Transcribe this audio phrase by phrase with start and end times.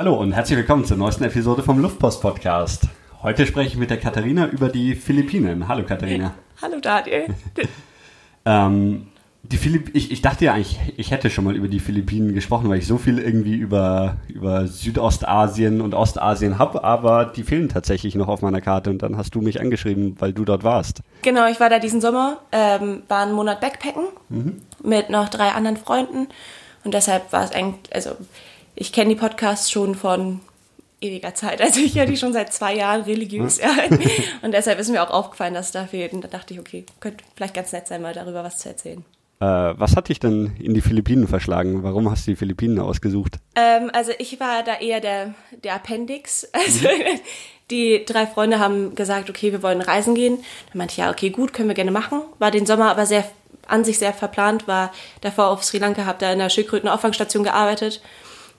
[0.00, 2.84] Hallo und herzlich willkommen zur neuesten Episode vom Luftpost Podcast.
[3.20, 5.66] Heute spreche ich mit der Katharina über die Philippinen.
[5.66, 6.34] Hallo Katharina.
[6.62, 7.26] Hallo Daniel.
[8.44, 9.08] ähm,
[9.42, 12.70] die Philipp ich, ich dachte ja eigentlich, ich hätte schon mal über die Philippinen gesprochen,
[12.70, 18.14] weil ich so viel irgendwie über, über Südostasien und Ostasien habe, aber die fehlen tatsächlich
[18.14, 21.00] noch auf meiner Karte und dann hast du mich angeschrieben, weil du dort warst.
[21.22, 24.62] Genau, ich war da diesen Sommer, ähm, war einen Monat Backpacken mhm.
[24.80, 26.28] mit noch drei anderen Freunden
[26.84, 28.12] und deshalb war es eigentlich, also
[28.78, 30.40] ich kenne die Podcasts schon von
[31.00, 31.60] ewiger Zeit.
[31.60, 33.58] Also ich höre die schon seit zwei Jahren religiös.
[33.58, 33.70] Ja.
[34.42, 36.12] Und deshalb ist mir auch aufgefallen, dass es da fehlt.
[36.12, 39.04] Und da dachte ich, okay, könnte vielleicht ganz nett sein, mal darüber was zu erzählen.
[39.40, 41.82] Äh, was hat dich denn in die Philippinen verschlagen?
[41.82, 43.38] Warum hast du die Philippinen ausgesucht?
[43.56, 46.48] Ähm, also ich war da eher der, der Appendix.
[46.52, 47.20] Also mhm.
[47.70, 50.38] die drei Freunde haben gesagt, okay, wir wollen reisen gehen.
[50.70, 52.22] Dann meinte ich, ja, okay, gut, können wir gerne machen.
[52.38, 53.24] War den Sommer aber sehr
[53.66, 58.00] an sich sehr verplant, war davor auf Sri Lanka, habe da in der Schildkrötenauffangstation gearbeitet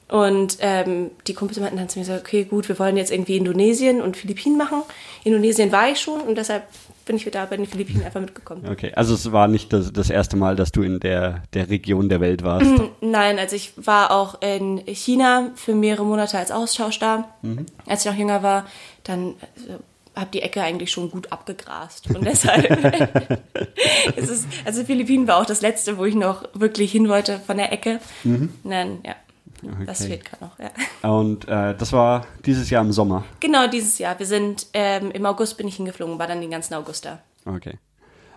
[0.10, 3.38] und ähm, die Kumpels meinten dann zu mir so, okay, gut, wir wollen jetzt irgendwie
[3.38, 4.82] Indonesien und Philippinen machen.
[5.24, 6.64] Indonesien war ich schon und deshalb
[7.06, 8.68] bin ich wieder bei den Philippinen einfach mitgekommen.
[8.70, 12.10] Okay, also es war nicht das, das erste Mal, dass du in der, der Region
[12.10, 12.66] der Welt warst?
[12.66, 17.30] Mhm, nein, also ich war auch in China für mehrere Monate als Austausch da.
[17.44, 17.68] Mhm.
[17.86, 18.66] Als ich noch jünger war,
[19.04, 19.36] dann
[19.68, 22.10] äh, habe die Ecke eigentlich schon gut abgegrast.
[22.16, 22.66] Und deshalb
[24.16, 27.58] ist es, also Philippinen war auch das letzte, wo ich noch wirklich hin wollte von
[27.58, 28.00] der Ecke.
[28.24, 28.54] Mhm.
[28.64, 29.16] Dann, ja.
[29.64, 29.86] Okay.
[29.86, 31.10] Das fehlt gerade noch, ja.
[31.10, 33.26] Und äh, das war dieses Jahr im Sommer?
[33.40, 34.18] Genau, dieses Jahr.
[34.18, 37.20] Wir sind, ähm, im August bin ich hingeflogen, war dann den ganzen August da.
[37.46, 37.78] Okay.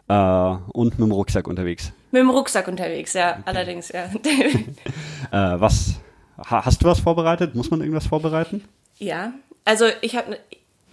[0.08, 1.92] Äh, und mit dem Rucksack unterwegs?
[2.10, 3.42] Mit dem Rucksack unterwegs, ja, okay.
[3.44, 4.04] allerdings, ja.
[5.30, 5.94] äh, was,
[6.38, 7.54] hast du was vorbereitet?
[7.54, 8.64] Muss man irgendwas vorbereiten?
[8.98, 9.32] Ja,
[9.64, 10.38] also ich habe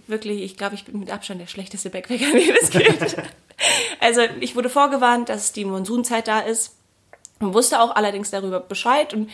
[0.07, 3.23] wirklich, ich glaube, ich bin mit Abstand der schlechteste Backpacker, wie das geht.
[3.99, 6.75] also ich wurde vorgewarnt, dass die Monsunzeit da ist
[7.39, 9.29] und wusste auch allerdings darüber Bescheid und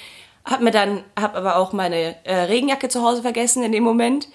[0.45, 4.29] hab mir dann, hab aber auch meine äh, Regenjacke zu Hause vergessen in dem Moment.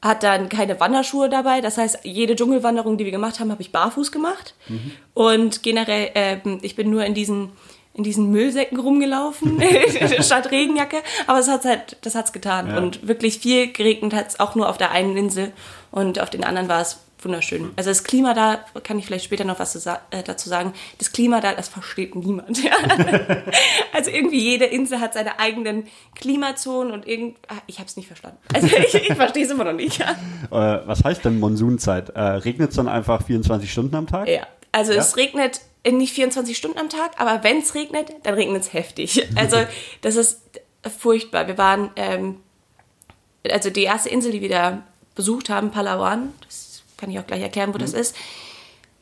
[0.00, 1.60] Hat dann keine Wanderschuhe dabei.
[1.60, 4.54] Das heißt, jede Dschungelwanderung, die wir gemacht haben, habe ich barfuß gemacht.
[4.68, 4.92] Mhm.
[5.12, 7.52] Und generell, äh, ich bin nur in diesen
[7.92, 9.60] in diesen Müllsäcken rumgelaufen
[10.20, 12.78] statt Regenjacke, aber es hat halt, das hat's getan ja.
[12.78, 15.52] und wirklich viel geregnet hat es auch nur auf der einen Insel
[15.90, 17.70] und auf den anderen war es wunderschön.
[17.76, 21.40] Also das Klima da, kann ich vielleicht später noch was äh, dazu sagen, das Klima
[21.40, 22.62] da, das versteht niemand.
[22.62, 22.72] Ja?
[23.92, 28.06] also irgendwie jede Insel hat seine eigenen Klimazonen und irgend, ah, ich habe es nicht
[28.06, 28.38] verstanden.
[28.54, 29.98] Also ich, ich verstehe es immer noch nicht.
[29.98, 30.10] Ja?
[30.50, 32.10] Äh, was heißt denn Monsunzeit?
[32.10, 34.28] Äh, regnet es dann einfach 24 Stunden am Tag?
[34.28, 35.00] Ja, also ja?
[35.00, 39.26] es regnet nicht 24 Stunden am Tag, aber wenn es regnet, dann regnet es heftig.
[39.36, 39.56] Also
[40.02, 40.42] das ist
[40.98, 41.46] furchtbar.
[41.46, 42.36] Wir waren, ähm,
[43.50, 44.82] also die erste Insel, die wir da
[45.14, 46.69] besucht haben, Palawan, das
[47.00, 47.82] kann ich auch gleich erklären, wo mhm.
[47.82, 48.14] das ist.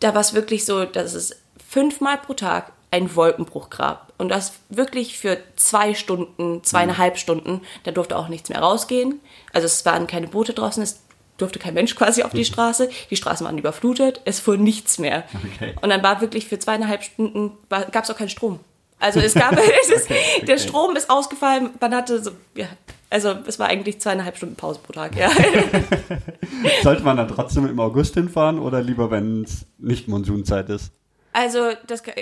[0.01, 1.37] Da war es wirklich so, dass es
[1.69, 4.13] fünfmal pro Tag ein Wolkenbruch gab.
[4.19, 7.19] Und das wirklich für zwei Stunden, zweieinhalb mhm.
[7.19, 7.61] Stunden.
[7.85, 9.21] Da durfte auch nichts mehr rausgehen.
[9.53, 11.01] Also es waren keine Boote draußen, es
[11.37, 12.89] durfte kein Mensch quasi auf die Straße.
[13.11, 15.25] Die Straßen waren überflutet, es fuhr nichts mehr.
[15.55, 15.75] Okay.
[15.81, 18.61] Und dann war wirklich für zweieinhalb Stunden, gab es auch keinen Strom.
[18.99, 20.47] Also es gab, es ist, okay, okay.
[20.47, 22.67] der Strom ist ausgefallen, man hatte so, ja,
[23.11, 25.31] also es war eigentlich zweieinhalb Stunden Pause pro Tag, ja.
[26.83, 30.93] Sollte man dann trotzdem im August hinfahren oder lieber, wenn es nicht Monsunzeit ist?
[31.33, 32.15] Also das kann,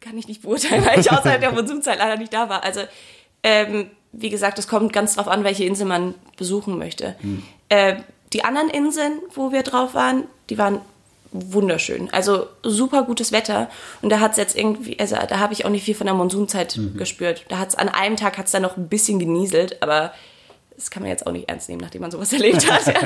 [0.00, 2.64] kann ich nicht beurteilen, weil ich außerhalb der Monsunzeit leider nicht da war.
[2.64, 2.80] Also
[3.42, 7.16] ähm, wie gesagt, es kommt ganz drauf an, welche Insel man besuchen möchte.
[7.20, 7.42] Hm.
[7.68, 7.96] Äh,
[8.32, 10.80] die anderen Inseln, wo wir drauf waren, die waren
[11.32, 12.08] wunderschön.
[12.12, 13.68] Also super gutes Wetter.
[14.02, 16.14] Und da hat es jetzt irgendwie, also da habe ich auch nicht viel von der
[16.14, 16.96] Monsunzeit mhm.
[16.96, 17.44] gespürt.
[17.48, 20.12] Da hat es an einem Tag hat es dann noch ein bisschen genieselt, aber
[20.76, 22.94] das kann man jetzt auch nicht ernst nehmen, nachdem man sowas erlebt hat.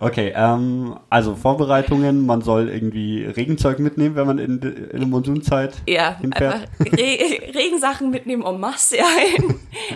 [0.00, 5.74] Okay, ähm, also Vorbereitungen, man soll irgendwie Regenzeug mitnehmen, wenn man in, in der Monsunzeit
[5.88, 6.68] ja, hinfährt.
[6.80, 6.86] Re
[7.54, 8.96] Regensachen mitnehmen en masse.
[8.96, 9.04] Ja.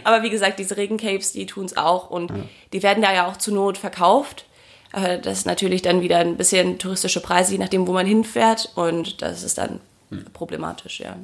[0.03, 2.37] Aber wie gesagt, diese Regencapes, die tun es auch und ja.
[2.73, 4.47] die werden da ja auch zur Not verkauft.
[4.93, 8.73] Äh, das ist natürlich dann wieder ein bisschen touristische Preise, je nachdem, wo man hinfährt.
[8.75, 9.81] Und das ist dann
[10.11, 10.25] hm.
[10.33, 11.17] problematisch, ja.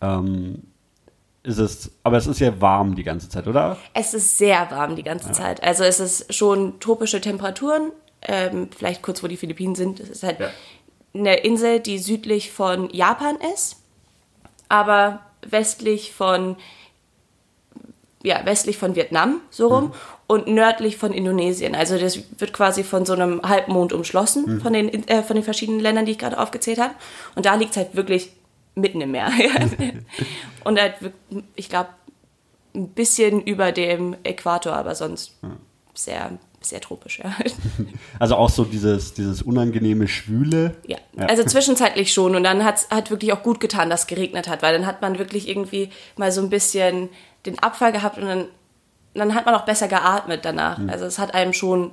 [0.00, 0.62] Ähm,
[1.42, 3.78] ist es, aber es ist ja warm die ganze Zeit, oder?
[3.94, 5.32] Es ist sehr warm die ganze ja.
[5.32, 5.62] Zeit.
[5.62, 7.92] Also es ist schon tropische Temperaturen.
[8.22, 10.00] Ähm, vielleicht kurz, wo die Philippinen sind.
[10.00, 10.50] Es ist halt ja.
[11.14, 13.76] eine Insel, die südlich von Japan ist,
[14.68, 16.56] aber westlich von
[18.22, 19.92] ja, westlich von Vietnam, so rum, mhm.
[20.28, 21.74] Und nördlich von Indonesien.
[21.74, 24.60] Also das wird quasi von so einem Halbmond umschlossen, mhm.
[24.60, 26.94] von, den, äh, von den verschiedenen Ländern, die ich gerade aufgezählt habe.
[27.34, 28.30] Und da liegt es halt wirklich
[28.74, 29.32] mitten im Meer.
[30.64, 30.96] und halt,
[31.56, 31.88] ich glaube,
[32.74, 35.56] ein bisschen über dem Äquator, aber sonst ja.
[35.94, 37.34] sehr, sehr tropisch, ja.
[38.18, 40.76] Also auch so dieses, dieses unangenehme Schwüle.
[40.86, 40.98] Ja.
[41.16, 41.24] ja.
[41.24, 42.36] also zwischenzeitlich schon.
[42.36, 45.00] Und dann hat es wirklich auch gut getan, dass es geregnet hat, weil dann hat
[45.00, 47.08] man wirklich irgendwie mal so ein bisschen
[47.46, 48.44] den Abfall gehabt und dann
[49.18, 50.78] dann hat man auch besser geatmet danach.
[50.88, 51.92] Also es hat einem schon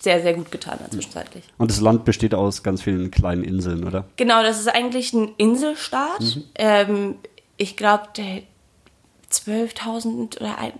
[0.00, 1.44] sehr, sehr gut getan zwischenzeitlich.
[1.58, 4.04] Und das Land besteht aus ganz vielen kleinen Inseln, oder?
[4.16, 6.38] Genau, das ist eigentlich ein Inselstaat.
[6.54, 7.16] Ähm,
[7.56, 8.42] ich glaube, der
[9.30, 10.72] 12.000 oder ein,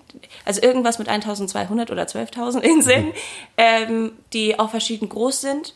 [0.44, 3.12] also irgendwas mit 1.200 oder 12.000 Inseln,
[3.56, 5.74] ähm, die auch verschieden groß sind.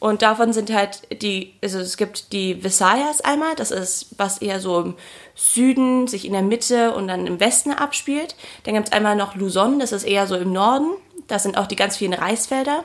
[0.00, 4.60] Und davon sind halt die, also es gibt die Visayas einmal, das ist, was eher
[4.60, 4.94] so im
[5.34, 8.36] Süden, sich in der Mitte und dann im Westen abspielt.
[8.64, 10.90] Dann gibt es einmal noch Luzon, das ist eher so im Norden.
[11.26, 12.84] Das sind auch die ganz vielen Reisfelder.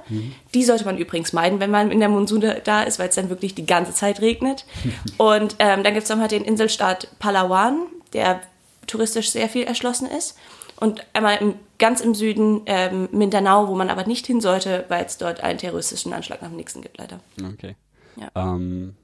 [0.53, 3.29] Die sollte man übrigens meiden, wenn man in der Monsun da ist, weil es dann
[3.29, 4.65] wirklich die ganze Zeit regnet.
[5.17, 8.41] und ähm, dann gibt es nochmal den Inselstaat Palawan, der
[8.85, 10.35] touristisch sehr viel erschlossen ist.
[10.79, 15.05] Und einmal im, ganz im Süden ähm, Mindanao, wo man aber nicht hin sollte, weil
[15.05, 17.19] es dort einen terroristischen Anschlag nach dem nächsten gibt, leider.
[17.53, 17.75] Okay.
[18.15, 18.29] Ja.
[18.35, 18.95] Ähm,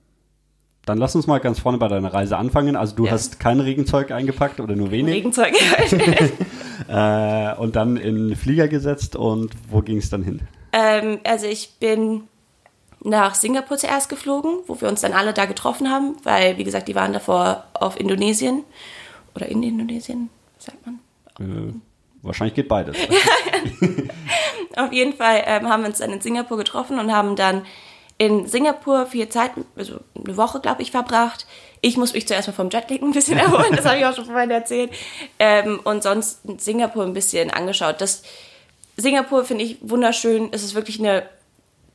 [0.86, 2.76] dann lass uns mal ganz vorne bei deiner Reise anfangen.
[2.76, 3.12] Also du Ja.
[3.12, 5.54] hast kein Regenzeug eingepackt oder nur wenig Regenzeug.
[6.88, 10.42] äh, und dann in den Flieger gesetzt und wo ging es dann hin?
[10.74, 12.24] ähm, also ich bin
[13.04, 16.88] nach Singapur zuerst geflogen, wo wir uns dann alle da getroffen haben, weil, wie gesagt,
[16.88, 18.64] die waren davor auf Indonesien.
[19.36, 21.00] Oder in Indonesien, sagt man.
[21.40, 21.74] Äh,
[22.22, 22.98] wahrscheinlich geht beides.
[24.76, 27.66] Auf jeden Fall ähm, haben wir uns dann in Singapur getroffen und haben dann
[28.18, 31.48] in Singapur viel Zeit, also eine Woche, glaube ich, verbracht.
[31.82, 34.26] Ich muss mich zuerst mal vom Jetlag ein bisschen erholen, das habe ich auch schon
[34.26, 34.92] vorhin erzählt.
[35.40, 38.02] Ähm, und sonst in Singapur ein bisschen angeschaut.
[38.02, 38.24] Das
[38.98, 40.50] Singapur finde ich wunderschön.
[40.52, 41.30] Es ist wirklich eine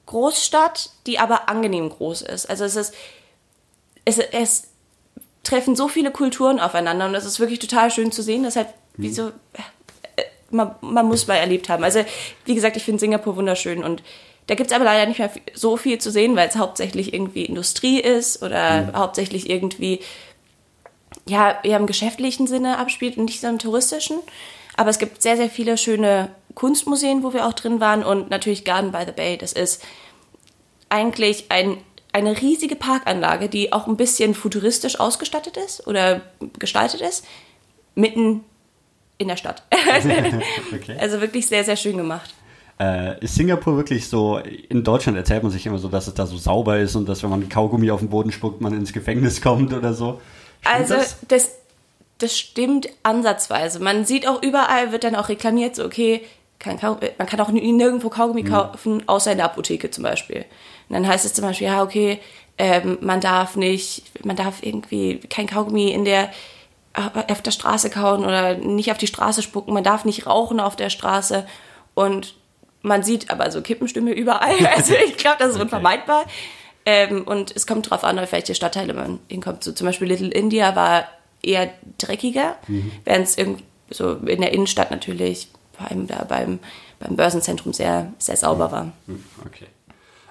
[0.07, 2.47] Großstadt, die aber angenehm groß ist.
[2.49, 2.95] Also es ist,
[4.05, 4.69] es, es
[5.43, 8.43] treffen so viele Kulturen aufeinander und es ist wirklich total schön zu sehen.
[8.43, 11.85] Deshalb, wie so, äh, man, man muss mal erlebt haben.
[11.85, 12.05] Also,
[12.45, 14.03] wie gesagt, ich finde Singapur wunderschön und
[14.47, 17.45] da gibt es aber leider nicht mehr so viel zu sehen, weil es hauptsächlich irgendwie
[17.45, 20.01] Industrie ist oder hauptsächlich irgendwie
[21.27, 24.19] ja, eher im geschäftlichen Sinne abspielt und nicht so im touristischen.
[24.77, 28.65] Aber es gibt sehr, sehr viele schöne Kunstmuseen, wo wir auch drin waren und natürlich
[28.65, 29.39] Garden by the Bay.
[29.39, 29.83] Das ist
[30.89, 31.79] eigentlich ein,
[32.13, 36.21] eine riesige Parkanlage, die auch ein bisschen futuristisch ausgestattet ist oder
[36.59, 37.25] gestaltet ist,
[37.95, 38.45] mitten
[39.19, 39.63] in der Stadt.
[40.75, 40.97] Okay.
[40.99, 42.35] also wirklich sehr, sehr schön gemacht.
[42.81, 46.27] Äh, ist Singapur wirklich so, in Deutschland erzählt man sich immer so, dass es da
[46.27, 49.41] so sauber ist und dass wenn man Kaugummi auf den Boden spuckt, man ins Gefängnis
[49.41, 50.21] kommt oder so.
[50.61, 51.19] Stimmt Also das?
[51.29, 51.51] das,
[52.19, 53.79] das stimmt ansatzweise.
[53.79, 56.23] Man sieht auch überall, wird dann auch reklamiert, so okay,
[56.59, 60.45] kein Kau man kann auch nirgendwo Kaugummi kaufen, außer in der Apotheke zum Beispiel.
[60.89, 62.19] Und dann heißt es zum Beispiel, ja, okay,
[62.59, 66.31] ähm, man darf nicht, man darf irgendwie kein Kaugummi in der
[66.95, 70.77] auf der Straße kauen oder nicht auf die Straße spucken, man darf nicht rauchen auf
[70.77, 71.47] der Straße
[71.95, 72.35] und
[72.83, 74.55] man sieht aber so Kippenstimme überall.
[74.77, 76.25] Also ich glaube, das ist unvermeidbar.
[76.87, 79.65] Ähm, und es kommt darauf an, auf welche Stadtteile man hinkommt.
[79.65, 81.09] So zum Beispiel Little India war
[81.43, 82.57] eher dreckiger,
[83.05, 83.37] während es
[83.91, 86.59] so in der Innenstadt natürlich, vor allem da beim,
[87.01, 88.93] beim Börsenzentrum, sehr, sehr sauber war.
[89.47, 89.67] Okay.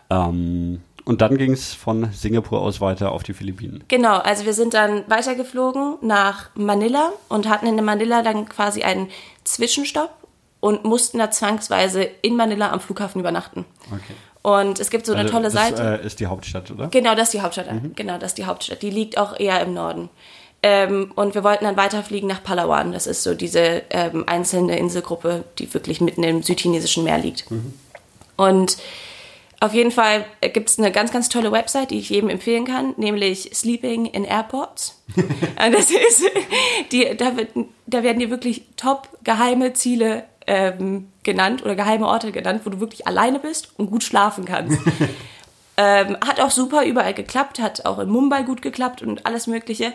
[0.10, 3.84] Ähm, und dann ging es von Singapur aus weiter auf die Philippinen.
[3.88, 9.10] Genau, also wir sind dann weitergeflogen nach Manila und hatten in Manila dann quasi einen
[9.44, 10.12] Zwischenstopp
[10.60, 13.66] und mussten da zwangsweise in Manila am Flughafen übernachten.
[13.92, 14.14] Okay.
[14.44, 16.02] Und es gibt so eine Also tolle das, Seite.
[16.02, 16.88] Äh, ist die Hauptstadt, oder?
[16.88, 17.68] Genau, das ist die Hauptstadt.
[17.96, 18.82] Genau, das ist die Hauptstadt.
[18.82, 20.10] Die liegt auch eher im Norden.
[20.62, 22.94] Ähm, und wir wollten dann weiterfliegen nach Palawan.
[22.94, 27.46] Das ist so diese ähm, einzelne Inselgruppe, die wirklich mitten im südchinesischen Meer liegt.
[28.38, 28.78] Und
[29.64, 32.94] auf jeden Fall gibt es eine ganz, ganz tolle Website, die ich jedem empfehlen kann,
[32.98, 35.02] nämlich Sleeping in Airports.
[35.16, 36.26] Und das ist,
[36.92, 37.52] die, da, wird,
[37.86, 42.82] da werden dir wirklich top geheime Ziele ähm, genannt oder geheime Orte genannt, wo du
[42.82, 44.80] wirklich alleine bist und gut schlafen kannst.
[45.76, 49.92] Ähm, hat auch super überall geklappt, hat auch in Mumbai gut geklappt und alles Mögliche.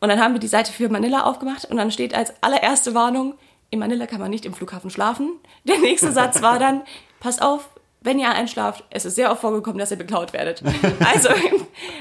[0.00, 3.34] Und dann haben wir die Seite für Manila aufgemacht und dann steht als allererste Warnung,
[3.68, 5.32] in Manila kann man nicht im Flughafen schlafen.
[5.64, 6.80] Der nächste Satz war dann,
[7.20, 7.68] passt auf,
[8.02, 10.62] wenn ihr einschlaft, es ist sehr oft vorgekommen, dass ihr beklaut werdet.
[11.12, 11.28] Also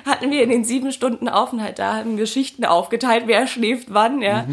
[0.06, 4.22] hatten wir in den sieben Stunden Aufenthalt da, haben Geschichten aufgeteilt, wer schläft wann.
[4.22, 4.46] Ja.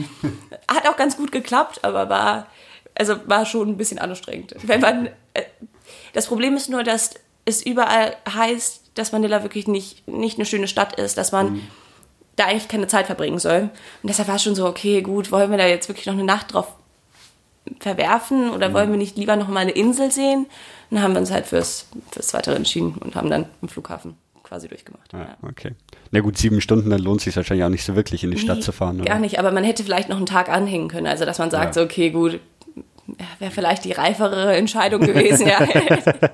[0.69, 2.47] Hat auch ganz gut geklappt, aber war,
[2.95, 4.55] also war schon ein bisschen anstrengend.
[4.63, 5.43] Wenn man, äh,
[6.13, 10.69] das Problem ist nur, dass es überall heißt, dass Manila wirklich nicht, nicht eine schöne
[10.69, 11.61] Stadt ist, dass man
[12.35, 13.71] da eigentlich keine Zeit verbringen soll.
[14.03, 16.25] Und deshalb war es schon so, okay, gut, wollen wir da jetzt wirklich noch eine
[16.25, 16.69] Nacht drauf
[17.81, 20.47] verwerfen oder wollen wir nicht lieber noch mal eine Insel sehen?
[20.91, 24.69] Dann haben wir uns halt fürs, fürs Weitere entschieden und haben dann im Flughafen quasi
[24.69, 25.13] durchgemacht.
[25.13, 25.37] Ja, Ja.
[25.43, 25.73] okay.
[26.13, 28.59] Na gut, sieben Stunden, dann lohnt sich wahrscheinlich auch nicht so wirklich in die Stadt
[28.59, 28.97] Nee, zu fahren.
[29.01, 29.11] Oder?
[29.11, 31.07] Gar nicht, aber man hätte vielleicht noch einen Tag anhängen können.
[31.09, 31.81] Also, dass man sagt, Ja.
[31.81, 32.39] so, okay, gut,
[33.41, 35.59] wäre vielleicht die reifere Entscheidung gewesen, ja.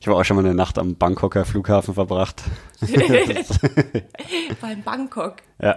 [0.00, 2.42] Ich habe auch schon mal eine Nacht am Bangkoker Flughafen verbracht.
[4.60, 5.36] Beim Bangkok.
[5.60, 5.76] Ja.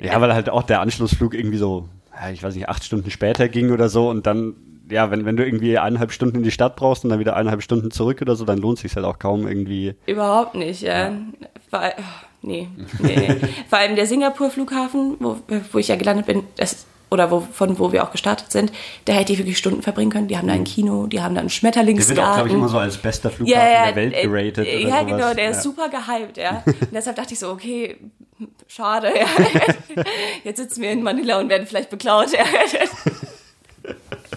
[0.00, 1.88] Ja, weil halt auch der Anschlussflug irgendwie so
[2.32, 4.56] ich weiß nicht, acht Stunden später ging oder so und dann,
[4.90, 7.62] ja, wenn, wenn du irgendwie eineinhalb Stunden in die Stadt brauchst und dann wieder eineinhalb
[7.62, 9.94] Stunden zurück oder so, dann lohnt sich halt auch kaum irgendwie.
[10.06, 11.12] Überhaupt nicht, ja.
[11.70, 12.02] Weil, oh,
[12.42, 12.68] nee,
[13.00, 13.36] nee, nee.
[13.68, 15.36] Vor allem der Singapur-Flughafen, wo,
[15.72, 18.70] wo ich ja gelandet bin, das, oder wo, von wo wir auch gestartet sind,
[19.06, 20.28] da hätte ich wirklich Stunden verbringen können.
[20.28, 22.54] Die haben da ein Kino, die haben da einen Der wird auch, glaube ich, Schmetterlingsgarten.
[22.56, 24.66] immer so als bester Flughafen Ja, ja, der Welt äh, geratet.
[24.66, 25.50] äh, Ja, genau, der ja.
[25.50, 26.62] ist super gehypt, ja.
[26.66, 27.96] Und deshalb dachte ich so, okay,
[28.66, 30.04] schade, ja.
[30.44, 32.44] Jetzt sitzen wir in Manila und werden vielleicht beklaut, ja.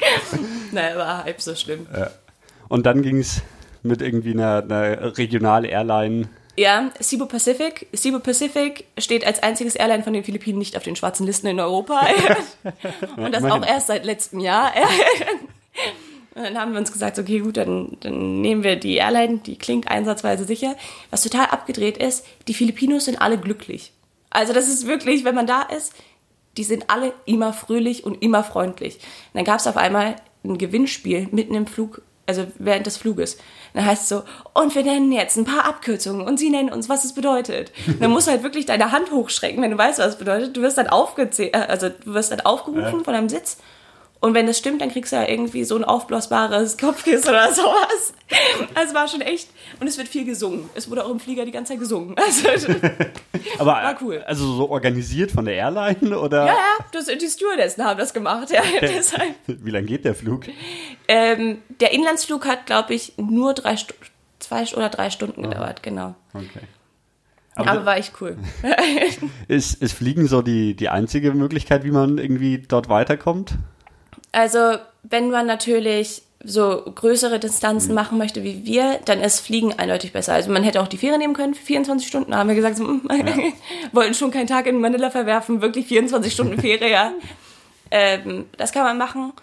[0.72, 1.88] naja, war halb so schlimm.
[2.70, 3.42] Und dann ging es
[3.84, 6.30] mit irgendwie einer, einer Regional-Airline.
[6.58, 7.88] Ja, Cebu Pacific.
[7.96, 11.60] Cebu Pacific steht als einziges Airline von den Philippinen nicht auf den schwarzen Listen in
[11.60, 12.02] Europa.
[13.18, 14.72] und das auch erst seit letztem Jahr.
[16.34, 19.58] Und dann haben wir uns gesagt, okay, gut, dann, dann nehmen wir die Airline, die
[19.58, 20.78] klingt einsatzweise sicher.
[21.10, 23.92] Was total abgedreht ist, die Filipinos sind alle glücklich.
[24.30, 25.94] Also das ist wirklich, wenn man da ist,
[26.58, 28.96] die sind alle immer fröhlich und immer freundlich.
[28.96, 33.36] Und dann gab es auf einmal ein Gewinnspiel mitten im Flug, also während des Fluges.
[33.36, 33.42] Und
[33.76, 36.90] dann heißt es so, und wir nennen jetzt ein paar Abkürzungen und sie nennen uns,
[36.90, 37.72] was es bedeutet.
[37.88, 40.58] Und dann musst du halt wirklich deine Hand hochschrecken, wenn du weißt, was es bedeutet.
[40.58, 43.58] Du wirst dann aufgezählt, also du wirst dann aufgerufen von deinem Sitz.
[44.22, 48.14] Und wenn das stimmt, dann kriegst du ja irgendwie so ein aufblasbares Kopfkissen oder sowas.
[48.76, 49.50] Also war schon echt.
[49.80, 50.70] Und es wird viel gesungen.
[50.76, 52.16] Es wurde auch im Flieger die ganze Zeit gesungen.
[52.18, 52.68] Also,
[53.58, 54.24] Aber War cool.
[54.28, 58.52] also so organisiert von der Airline oder ja, ja, das, die Stewardessen haben das gemacht.
[58.52, 59.34] Ja, deshalb.
[59.48, 60.46] wie lange geht der Flug?
[61.08, 63.94] Ähm, der Inlandsflug hat, glaube ich, nur drei Stu
[64.38, 66.16] zwei oder drei Stunden gedauert, genau.
[66.34, 66.62] Okay.
[67.56, 68.38] Aber, Aber, war echt cool.
[69.48, 73.56] ist, ist Fliegen so die, die einzige Möglichkeit, wie man irgendwie dort weiterkommt?
[74.32, 77.96] Also, wenn man natürlich so größere Distanzen Mhm.
[77.96, 80.34] machen möchte wie wir, dann ist Fliegen eindeutig besser.
[80.34, 82.32] Also man hätte auch die Fähre nehmen können für 24 Stunden.
[82.32, 83.08] Da haben wir gesagt, so, mm,
[83.92, 87.12] wollten schon keinen Tag in Manila verwerfen, wirklich 24 Stunden Fähre, ja.
[87.92, 89.34] Ähm, das kann man machen.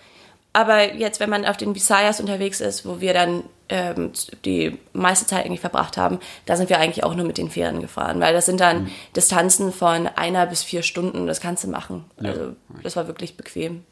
[0.52, 4.10] Aber jetzt, wenn man auf den Visayas unterwegs ist, wo wir dann ähm,
[4.44, 7.80] die meiste Zeit eigentlich verbracht haben, da sind wir eigentlich auch nur mit den Fähren
[7.80, 8.90] gefahren, weil das sind dann Mhm.
[9.14, 12.06] Distanzen von einer bis vier Stunden, das kannst du machen.
[12.20, 13.84] Also das war wirklich bequem.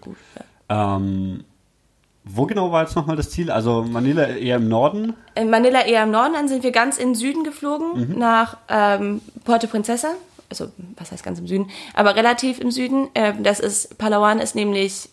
[0.00, 0.16] Gut,
[0.68, 0.96] ja.
[0.96, 1.44] Ähm,
[2.24, 3.50] wo genau war jetzt nochmal das Ziel?
[3.50, 5.14] Also Manila eher im Norden?
[5.34, 9.22] In Manila eher im Norden, dann sind wir ganz in den Süden geflogen, nach ähm,
[9.44, 10.08] Puerto Princesa.
[10.50, 11.70] Also, was heißt ganz im Süden?
[11.94, 13.08] Aber relativ im Süden.
[13.14, 15.08] Ähm, das ist, Palawan ist nämlich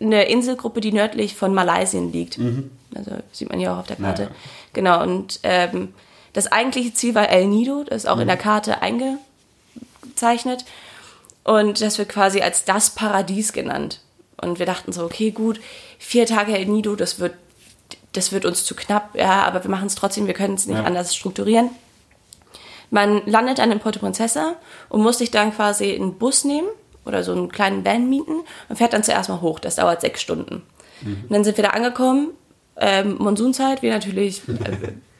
[0.00, 2.38] eine Inselgruppe, die nördlich von Malaysia liegt.
[2.94, 4.22] Also, sieht man hier auch auf der Karte.
[4.22, 4.34] Ja, ja.
[4.74, 5.94] Genau, und ähm,
[6.32, 10.64] das eigentliche Ziel war El Nido, das ist auch in der Karte eingezeichnet.
[11.48, 14.00] Und das wird quasi als das Paradies genannt.
[14.40, 15.60] Und wir dachten so, okay, gut,
[15.98, 17.34] vier Tage El Nido, das wird,
[18.12, 20.76] das wird uns zu knapp, ja, aber wir machen es trotzdem, wir können es nicht
[20.78, 20.84] Ja.
[20.84, 21.70] anders strukturieren.
[22.90, 24.56] Man landet dann in Puerto Princesa
[24.88, 26.68] und muss sich dann quasi einen Bus nehmen
[27.04, 29.58] oder so einen kleinen Van mieten und fährt dann zuerst mal hoch.
[29.58, 30.62] Das dauert sechs Stunden.
[31.02, 32.30] Und dann sind wir da angekommen,
[32.76, 34.42] ähm, Monsunzeit, wir natürlich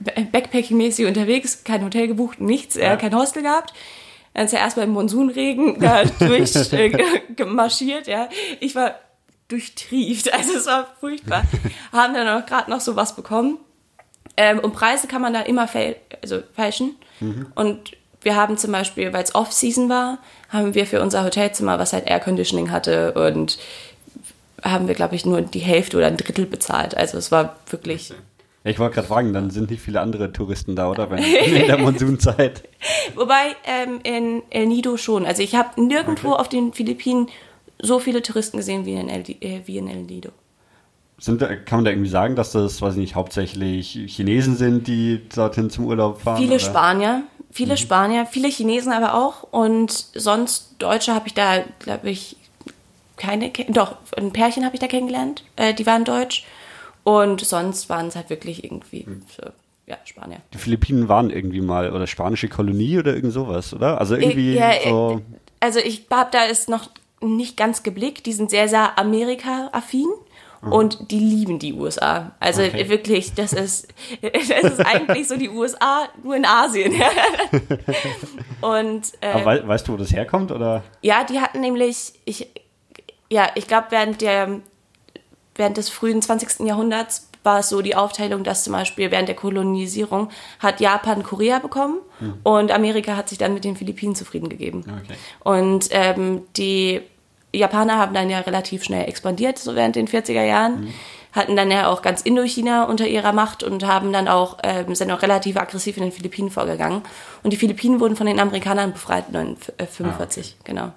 [0.04, 2.96] äh, Backpacking-mäßig unterwegs, kein Hotel gebucht, nichts, äh, Ja.
[2.96, 3.72] kein Hostel gehabt.
[4.34, 6.90] Dann ist er erstmal im Monsunregen da durch äh,
[8.06, 8.28] ja.
[8.60, 8.94] Ich war
[9.48, 11.44] durchtrieft, also es war furchtbar.
[11.92, 13.58] Haben dann auch gerade noch sowas bekommen.
[14.36, 16.96] Ähm, und Preise kann man da immer fäl also fälschen.
[17.54, 17.92] Und
[18.22, 20.18] wir haben zum Beispiel, weil es Off-Season war,
[20.48, 23.58] haben wir für unser Hotelzimmer, was halt Air Conditioning hatte und
[24.62, 26.96] haben wir, glaube ich, nur die Hälfte oder ein Drittel bezahlt.
[26.96, 28.12] Also es war wirklich.
[28.68, 31.10] Ich wollte gerade fragen, dann sind nicht viele andere Touristen da, oder?
[31.10, 32.62] Wenn, in der Monsunzeit.
[33.14, 35.24] Wobei ähm, in El Nido schon.
[35.26, 37.28] Also ich habe nirgendwo auf den Philippinen
[37.80, 40.30] so viele Touristen gesehen wie in El, äh, wie in El Nido.
[41.20, 45.20] Sind, kann man da irgendwie sagen, dass das, weiß ich nicht, hauptsächlich Chinesen sind, die
[45.34, 46.36] dorthin zum Urlaub fahren?
[46.38, 46.60] Viele oder?
[46.60, 49.42] Spanier, viele Spanier, viele Chinesen aber auch.
[49.50, 52.36] Und sonst Deutsche habe ich da, glaube ich,
[53.16, 56.44] keine, ke- doch, ein Pärchen habe ich da kennengelernt, äh, die waren deutsch.
[57.08, 59.48] Und sonst waren es halt wirklich irgendwie, so,
[59.86, 60.40] ja, Spanier.
[60.52, 63.98] Die Philippinen waren irgendwie mal, oder spanische Kolonie oder irgend sowas, oder?
[64.00, 65.22] Also irgendwie Ja, äh, so.
[65.60, 68.26] Also ich habe da ist noch nicht ganz geblickt.
[68.26, 70.06] Die sind sehr, sehr Amerika-affin.
[70.60, 72.32] Und die lieben die USA.
[72.40, 72.88] Also Okay.
[72.88, 73.86] wirklich, das ist,
[74.22, 76.92] das ist eigentlich so die USA nur in Asien.
[78.60, 80.82] Und äh, Aber wei weißt du, wo das herkommt, oder?
[81.02, 82.48] ja, die hatten nämlich, ich,
[83.30, 84.60] ja, ich glaube, während der,
[85.58, 86.66] während des frühen 20.
[86.66, 91.58] Jahrhunderts war es so die Aufteilung, dass zum Beispiel während der Kolonisierung hat Japan Korea
[91.58, 91.98] bekommen
[92.42, 94.84] und Amerika hat sich dann mit den Philippinen zufrieden gegeben.
[94.86, 95.16] Okay.
[95.44, 97.00] Und ähm, die
[97.52, 100.92] Japaner haben dann ja relativ schnell expandiert, so während den 40er Jahren.
[101.32, 105.10] Hatten dann ja auch ganz Indochina unter ihrer Macht und haben dann auch, ähm, sind
[105.10, 107.02] auch relativ aggressiv in den Philippinen vorgegangen.
[107.42, 110.92] Und die Philippinen wurden von den Amerikanern befreit 1945, genau.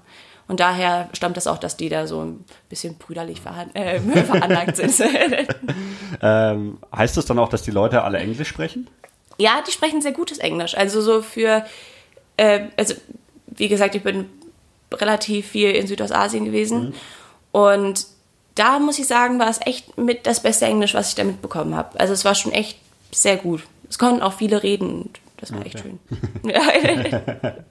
[0.52, 3.42] Und daher stammt das auch, dass die da so ein bisschen brüderlich
[3.74, 4.94] äh, veranlagt sind.
[6.24, 8.88] Ähm, heißt das dann auch, dass die Leute alle Englisch sprechen?
[9.38, 10.78] ja, die sprechen sehr gutes Englisch.
[10.78, 11.66] Also so für,
[12.38, 12.94] äh, also
[13.48, 14.30] wie gesagt, ich bin
[14.94, 16.94] relativ viel in Südostasien gewesen.
[17.52, 18.06] Und
[18.56, 21.76] da muss ich sagen, war es echt mit das beste Englisch, was ich da mitbekommen
[21.76, 22.00] habe.
[22.00, 22.78] Also es war schon echt
[23.12, 23.64] sehr gut.
[23.90, 25.04] Es konnten auch viele reden.
[25.04, 26.00] und Das war echt schön.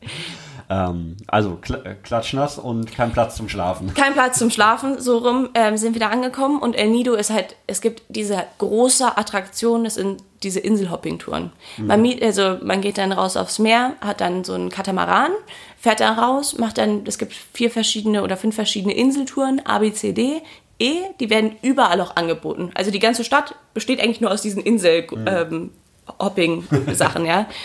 [0.70, 3.92] Ähm, also kl äh, klatschnass und kein Platz zum Schlafen.
[3.94, 5.00] kein Platz zum Schlafen.
[5.00, 8.44] So rum ähm, sind wir da angekommen und El Nido ist halt, es gibt diese
[8.58, 11.50] große Attraktion, das sind diese Inselhopping-Touren.
[11.76, 15.32] Man, miet, also man geht dann raus aufs Meer, hat dann so einen Katamaran,
[15.76, 19.92] fährt da raus, macht dann, es gibt vier verschiedene oder fünf verschiedene Inseltouren, A, B,
[19.92, 20.40] C, D.
[20.78, 22.70] E, die werden überall auch angeboten.
[22.74, 27.46] Also die ganze Stadt besteht eigentlich nur aus diesen Insel-Hopping-Sachen, ja.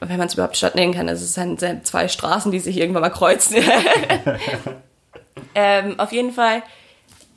[0.00, 3.02] Wenn man es überhaupt Stadt nennen kann, also es sind zwei Straßen, die sich irgendwann
[3.02, 3.56] mal kreuzen.
[5.54, 6.62] Ähm, auf jeden Fall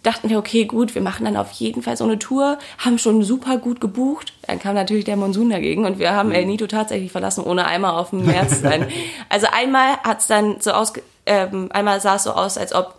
[0.03, 3.23] dachten wir, okay, gut, wir machen dann auf jeden Fall so eine Tour, haben schon
[3.23, 4.33] super gut gebucht.
[4.45, 7.91] Dann kam natürlich der Monsun dagegen und wir haben El Nido tatsächlich verlassen, ohne einmal
[7.91, 8.87] auf dem Meer zu sein.
[9.29, 10.93] Also einmal hat es dann so aus,
[11.25, 12.95] ähm, einmal sah es so aus, als ob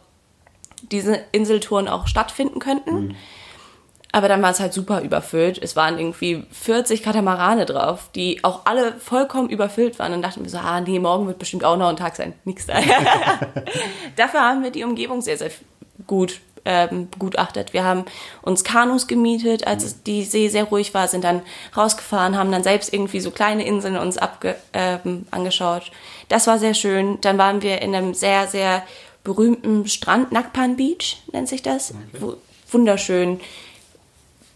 [0.90, 3.16] diese Inseltouren auch stattfinden könnten.
[4.12, 5.58] Aber dann war es halt super überfüllt.
[5.62, 10.12] Es waren irgendwie 40 Katamarane drauf, die auch alle vollkommen überfüllt waren.
[10.12, 12.34] Und dachten wir so, ah nee, morgen wird bestimmt auch noch ein Tag sein.
[12.44, 12.74] Nix da.
[14.16, 15.50] Dafür haben wir die Umgebung sehr, sehr
[16.06, 17.72] gut ähm, begutachtet.
[17.72, 18.04] Wir haben
[18.42, 21.42] uns Kanus gemietet, als es die See sehr ruhig war, sind dann
[21.76, 25.90] rausgefahren, haben dann selbst irgendwie so kleine Inseln uns abge ähm, angeschaut.
[26.28, 27.18] Das war sehr schön.
[27.22, 28.82] Dann waren wir in einem sehr, sehr
[29.24, 31.94] berühmten Strand, Nakpan Beach nennt sich das.
[32.18, 32.36] Wu-
[32.72, 33.40] Wunderschön.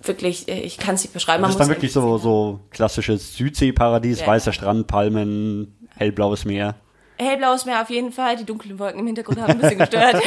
[0.05, 1.41] Wirklich, äh, ich kann es nicht beschreiben.
[1.43, 4.27] Man Das ist dann wirklich so, so klassisches Südseeparadies, Ja.
[4.27, 6.77] weißer Strand, Palmen, hellblaues Meer.
[7.17, 8.37] Hellblaues Meer auf jeden Fall.
[8.37, 10.21] Die dunklen Wolken im Hintergrund haben ein bisschen gestört.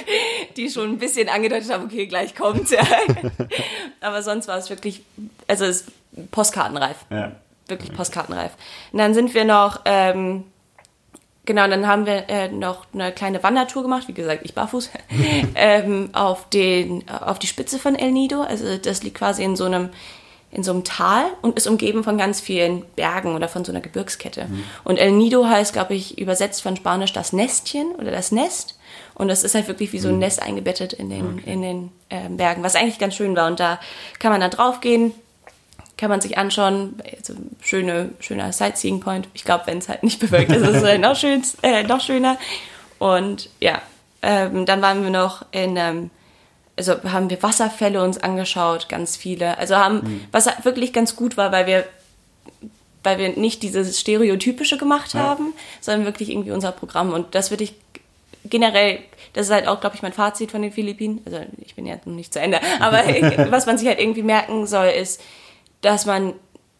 [0.56, 2.72] die schon ein bisschen angedeutet haben, okay, gleich kommt's.
[4.00, 5.02] Aber sonst war es wirklich,
[5.46, 6.96] also es ist postkartenreif.
[7.10, 7.32] Ja.
[7.68, 8.52] Wirklich postkartenreif.
[8.92, 10.44] Und dann sind wir noch, ähm,
[11.44, 14.90] genau, dann haben wir äh, noch eine kleine Wandertour gemacht, wie gesagt, ich barfuß,
[15.54, 18.42] ähm, auf, den, auf die Spitze von El Nido.
[18.42, 19.90] Also das liegt quasi in so einem
[20.52, 23.80] in so einem Tal und ist umgeben von ganz vielen Bergen oder von so einer
[23.80, 24.48] Gebirgskette.
[24.84, 28.78] Und El Nido heißt, glaube ich, übersetzt von Spanisch das Nestchen oder das Nest.
[29.14, 32.36] Und das ist halt wirklich wie so ein Nest eingebettet in den, in den ähm,
[32.36, 33.46] Bergen, was eigentlich ganz schön war.
[33.46, 33.80] Und da
[34.18, 35.14] kann man dann draufgehen,
[36.02, 36.96] kann man sich anschauen.
[37.16, 39.28] Also schöne, schöner Sightseeing Point.
[39.34, 42.00] Ich glaube, wenn es halt nicht bewölkt ist, ist es halt noch, schön, äh, noch
[42.00, 42.38] schöner.
[42.98, 43.80] Und ja,
[44.20, 46.10] ähm, dann waren wir noch in, ähm,
[46.76, 49.58] also haben wir Wasserfälle uns angeschaut, ganz viele.
[49.58, 51.84] Also haben, was halt wirklich ganz gut war, weil wir
[53.04, 57.12] weil wir nicht dieses Stereotypische gemacht haben, sondern wirklich irgendwie unser Programm.
[57.12, 57.74] Und das würde ich
[58.44, 59.00] generell,
[59.32, 61.20] das ist halt auch, glaube ich, mein Fazit von den Philippinen.
[61.26, 62.60] Also ich bin ja noch nicht zu Ende.
[62.80, 62.98] Aber
[63.50, 65.20] was man sich halt irgendwie merken soll, ist,
[65.82, 66.34] dass man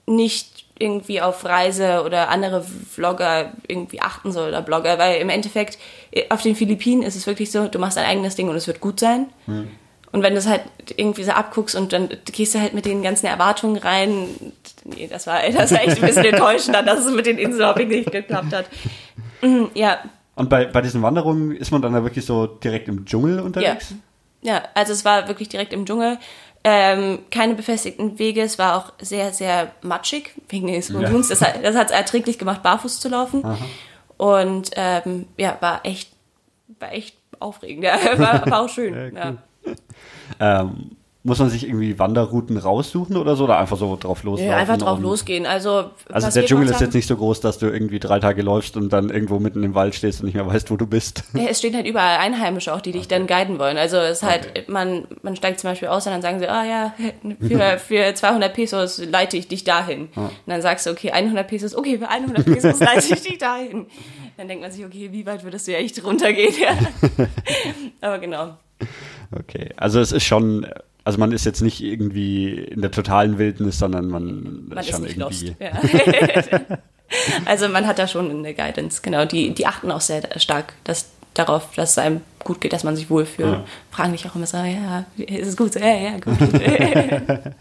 [0.07, 5.79] nicht irgendwie auf Reise oder andere Vlogger irgendwie achten soll oder Blogger, weil im Endeffekt
[6.31, 8.81] auf den Philippinen ist es wirklich so, du machst dein eigenes Ding und es wird
[8.81, 9.27] gut sein.
[10.12, 10.62] Und wenn du es halt
[10.97, 14.29] irgendwie so abguckst und dann gehst du halt mit den ganzen Erwartungen rein,
[14.85, 18.11] nee, das war, das war echt ein bisschen enttäuschend, dass es mit den Inselhopping nicht
[18.11, 18.67] geklappt hat.
[19.41, 19.99] Mm, Ja,
[20.37, 23.43] Und bei, bei diesen Wanderungen ist man dann da wirklich so direkt im Dschungel ja.
[23.43, 23.95] unterwegs?
[24.43, 26.19] Ja, also es war wirklich direkt im Dschungel.
[26.64, 31.29] Ähm, keine befestigten Wege, es war auch sehr, sehr matschig wegen des Monsuns.
[31.29, 33.42] Das, hat- das hat es erträglich gemacht, barfuß zu laufen.
[34.16, 36.12] Und ähm, ja, war echt,
[36.79, 37.85] war echt aufregend.
[37.85, 38.94] Ja, war, war auch schön.
[39.16, 40.61] ja.
[40.61, 43.45] Ähm, muss man sich irgendwie Wanderrouten raussuchen oder so?
[43.45, 44.51] Oder einfach so drauf loslaufen?
[44.51, 45.47] Ja, einfach drauf losgehen.
[45.47, 48.77] Also, Also der Dschungel ist jetzt nicht so groß, dass du irgendwie drei Tage läufst
[48.77, 51.23] und dann irgendwo mitten im Wald stehst und nicht mehr weißt, wo du bist.
[51.35, 53.77] Ja, Es stehen halt überall Einheimische auch, die dich dann guiden wollen.
[53.79, 56.65] Also es ist halt, man, man steigt zum Beispiel aus und dann sagen sie, ah
[56.65, 56.95] ja,
[57.41, 60.09] für, für 200 Pesos leite ich dich dahin.
[60.17, 63.87] Und dann sagst du, okay, 100 Pesos, okay, für 100 Pesos leite ich dich dahin.
[64.37, 66.55] Dann denkt man sich, okay, wie weit würdest du ja echt runtergehen?
[66.61, 67.27] Ja.
[68.01, 68.57] Aber genau.
[69.39, 70.67] Okay, also es ist schon,
[71.05, 74.95] also man ist jetzt nicht irgendwie in der totalen Wildnis, sondern man, Man ist ist
[74.95, 75.49] schon nicht irgendwie.
[75.49, 76.51] lost.
[76.51, 76.61] Ja.
[77.47, 79.25] also man hat da schon eine Guidance, genau.
[79.25, 82.95] Die, die achten auch sehr stark dass, darauf, dass es einem gut geht, dass man
[82.95, 83.49] sich wohlfühlt.
[83.49, 83.65] Ja.
[83.91, 85.73] Fragen mich auch immer so, ja, ist es gut?
[85.73, 86.41] So, ja, ja, gut.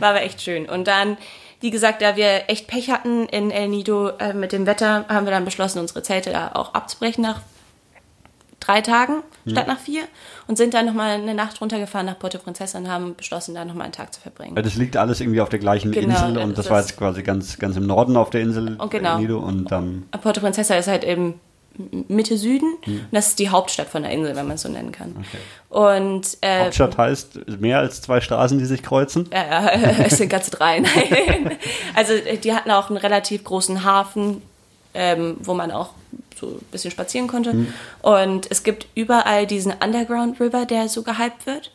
[0.00, 0.68] War aber echt schön.
[0.68, 1.16] Und dann,
[1.60, 5.26] wie gesagt, da wir echt Pech hatten in El Nido äh, mit dem Wetter, haben
[5.26, 7.40] wir dann beschlossen, unsere Zelte da auch abzubrechen nach
[8.60, 10.02] drei Tagen statt nach vier
[10.48, 13.84] und sind dann nochmal eine Nacht runtergefahren nach Puerto Princesa und haben beschlossen, da nochmal
[13.84, 14.56] einen Tag zu verbringen.
[14.56, 16.96] Weil das liegt alles irgendwie auf der gleichen Genau, Insel und das das- war jetzt
[16.96, 19.18] quasi ganz, ganz im Norden auf der Insel Oh, genau.
[19.18, 21.34] Nido und dann Puerto Princesa ist halt im
[22.08, 22.74] Mitte Süden.
[22.86, 25.14] Und das ist die Hauptstadt von der Insel, wenn man es so nennen kann.
[25.68, 29.28] Und äh, Hauptstadt heißt mehr als zwei Straßen, die sich kreuzen.
[29.32, 29.70] ja, ja,
[30.04, 30.80] es sind ganze drei.
[30.80, 31.56] Nein.
[31.94, 34.42] Also äh, die hatten auch einen relativ großen Hafen,
[34.94, 35.90] ähm, wo man auch
[36.38, 37.66] so ein bisschen spazieren konnte.
[38.02, 41.72] Und es gibt überall diesen Underground River, der so gehypt wird.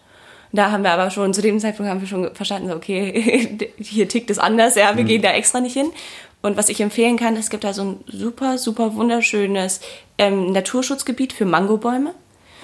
[0.52, 4.08] Da haben wir aber schon, zu dem Zeitpunkt haben wir schon verstanden, so, okay, hier
[4.08, 5.92] tickt es anders, ja, wir gehen da extra nicht hin.
[6.44, 9.80] Und was ich empfehlen kann, es gibt da so ein super, super wunderschönes
[10.18, 12.14] ähm, Naturschutzgebiet für Mangobäume.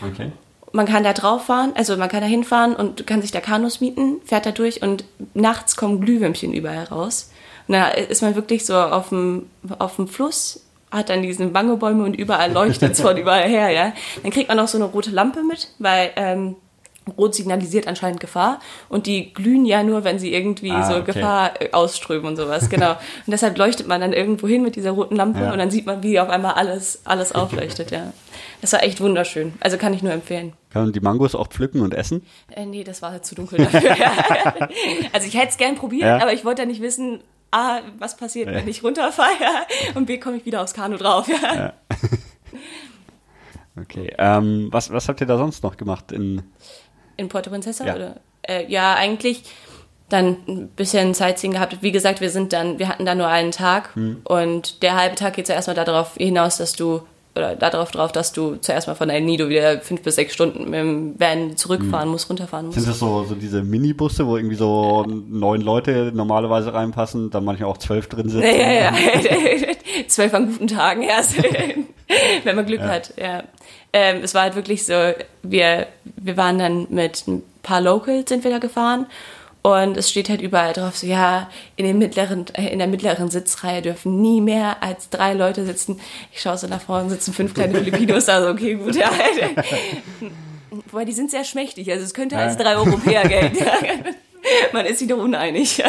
[0.06, 0.32] Okay.
[0.72, 3.82] Man kann da drauf fahren, also man kann da hinfahren und kann sich da Kanus
[3.82, 7.32] mieten, fährt da durch und nachts kommen Glühwürmchen überall raus.
[7.68, 12.04] Und da ist man wirklich so auf dem, auf dem Fluss, hat dann diese Mangobäume
[12.04, 13.94] und überall leuchtet es von überall her, ja.
[14.24, 16.56] Dann kriegt man auch so eine rote Lampe mit, weil ähm,
[17.18, 21.14] Rot signalisiert anscheinend Gefahr und die glühen ja nur, wenn sie irgendwie Ah, so okay.
[21.14, 22.92] Gefahr äh, ausströmen und sowas, genau.
[23.26, 25.52] Und deshalb leuchtet man dann irgendwo hin mit dieser roten Lampe Ja.
[25.52, 28.14] und dann sieht man, wie auf einmal alles, alles aufleuchtet, ja.
[28.62, 29.54] Das war echt wunderschön.
[29.60, 30.54] Also kann ich nur empfehlen.
[30.72, 32.24] Kann man die Mangos auch pflücken und essen?
[32.56, 33.90] Äh, nee, das war zu dunkel dafür.
[35.14, 36.18] also ich hätte es gern probiert, Ja.
[36.22, 38.56] aber ich wollte ja nicht wissen, A, was passiert, Ja.
[38.56, 41.28] wenn ich runterfahre und B, komme ich wieder aufs Kanu drauf.
[41.28, 41.74] Ja.
[43.80, 44.14] Okay.
[44.18, 46.12] Ähm, was, was habt ihr da sonst noch gemacht?
[46.12, 46.44] In,
[47.16, 47.86] In Puerto Princesa?
[47.86, 47.96] Ja.
[47.96, 48.16] Oder?
[48.42, 49.44] Äh, ja, eigentlich
[50.10, 51.78] dann ein bisschen Sightseeing gehabt.
[51.82, 54.22] Wie gesagt, wir sind dann, wir hatten da nur einen Tag Hm.
[54.26, 57.04] und der halbe Tag geht ja erstmal darauf hinaus, dass du
[57.36, 60.70] oder darauf drauf, dass du zuerst mal von El Nido wieder fünf bis sechs Stunden
[60.70, 62.80] mit dem Van zurückfahren musst, runterfahren musst.
[62.80, 67.70] Sind das so, so diese Minibusse, wo irgendwie so neun Leute normalerweise reinpassen, dann manchmal
[67.70, 68.46] auch zwölf drin sitzen?
[68.46, 68.94] Ja, ja, ja.
[70.08, 71.36] Zwölf an guten Tagen erst,
[72.44, 73.14] wenn man Glück hat.
[73.18, 73.44] Ja.
[73.94, 75.14] Ähm, es war halt wirklich so,
[75.44, 79.08] wir, wir waren dann mit ein paar Locals sind wir da gefahren
[79.62, 83.30] und es steht halt überall drauf so, ja, in, den mittleren, äh, in der mittleren
[83.30, 86.00] Sitzreihe dürfen nie mehr als drei Leute sitzen.
[86.32, 89.12] Ich schaue so nach vorne, sitzen fünf kleine Filipinos, also okay, gut, ja.
[90.92, 93.58] Wobei, die sind sehr schmächtig, also es könnte als drei Europäer gelten.
[94.74, 95.84] Man ist sich doch uneinig.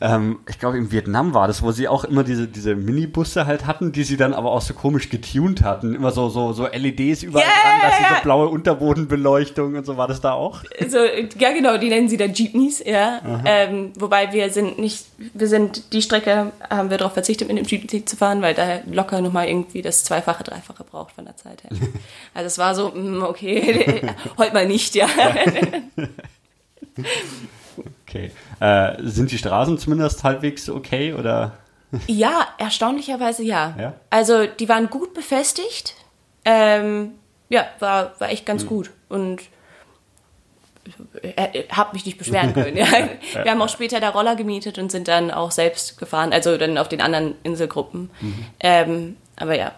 [0.00, 3.66] Ähm, ich glaube, in Vietnam war das, wo sie auch immer diese, diese Minibusse halt
[3.66, 5.94] hatten, die sie dann aber auch so komisch getuned hatten.
[5.94, 9.86] Immer so, so, so LEDs überall Ja, dran, dass sie ja, so blaue Unterbodenbeleuchtung und
[9.86, 10.62] so war das da auch.
[10.88, 10.98] So,
[11.38, 13.20] ja genau, die nennen sie dann Jeepneys, ja.
[13.44, 17.66] Ähm, wobei wir sind nicht, wir sind, die Strecke haben wir darauf verzichtet, mit dem
[17.66, 21.62] Jeepney zu fahren, weil da locker nochmal irgendwie das Zweifache, Dreifache braucht von der Zeit
[21.64, 21.70] her.
[22.34, 24.02] Also es war so, mm, okay,
[24.38, 25.06] heute mal nicht, ja.
[28.06, 28.30] Okay.
[28.60, 31.52] Äh, sind die Straßen zumindest halbwegs okay oder?
[32.06, 33.74] Ja, erstaunlicherweise ja.
[33.78, 33.94] Ja?
[34.10, 35.94] Also die waren gut befestigt.
[36.44, 37.12] Ähm,
[37.48, 38.90] ja, war, war echt ganz gut.
[39.08, 39.42] Und
[41.22, 42.76] äh, hab mich nicht beschweren können.
[42.76, 42.86] Ja.
[43.42, 46.78] Wir haben auch später da Roller gemietet und sind dann auch selbst gefahren, also dann
[46.78, 48.10] auf den anderen Inselgruppen.
[48.60, 49.72] Ähm, aber ja,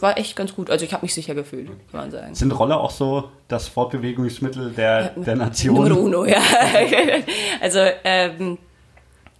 [0.00, 0.70] war echt ganz gut.
[0.70, 2.34] Also ich habe mich sicher gefühlt, kann man sagen.
[2.34, 5.92] Sind Roller auch so das Fortbewegungsmittel der, der Nation?
[5.92, 6.40] uno, ja.
[7.60, 8.58] also, ähm,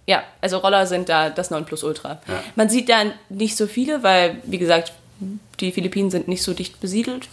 [0.05, 2.19] ja, also Roller sind da das Nonplusultra.
[2.55, 4.93] Man sieht da nicht so viele, weil, wie gesagt,
[5.59, 7.29] die Philippinen sind nicht so dicht besiedelt,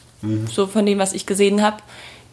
[0.50, 1.78] so von dem, was ich gesehen habe.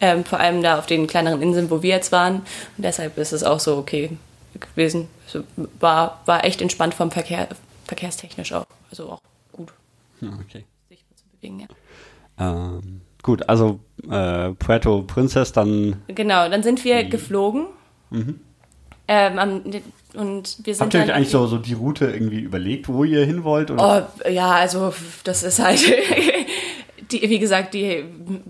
[0.00, 2.36] Ähm, vor allem da auf den kleineren Inseln, wo wir jetzt waren.
[2.76, 4.10] Und deshalb ist es auch so okay
[4.58, 5.08] gewesen.
[5.26, 5.44] Also
[5.80, 7.48] war, war echt entspannt vom Verkehr,
[7.86, 8.66] verkehrstechnisch auch.
[8.90, 9.20] Also auch
[10.40, 10.64] Okay.
[10.88, 11.66] sich zu bewegen, ja.
[12.38, 16.02] Ähm, gut, also äh, Puerto Princess dann.
[16.08, 17.66] Genau, dann sind wir geflogen.
[19.06, 19.62] Ähm, am,
[20.14, 23.24] und wir sind Habt ihr euch eigentlich so, so die Route irgendwie überlegt, wo ihr
[23.24, 23.70] hin wollt?
[23.70, 24.10] Oder?
[24.24, 25.80] Oh, ja, also das ist halt,
[27.10, 28.04] die, wie gesagt, die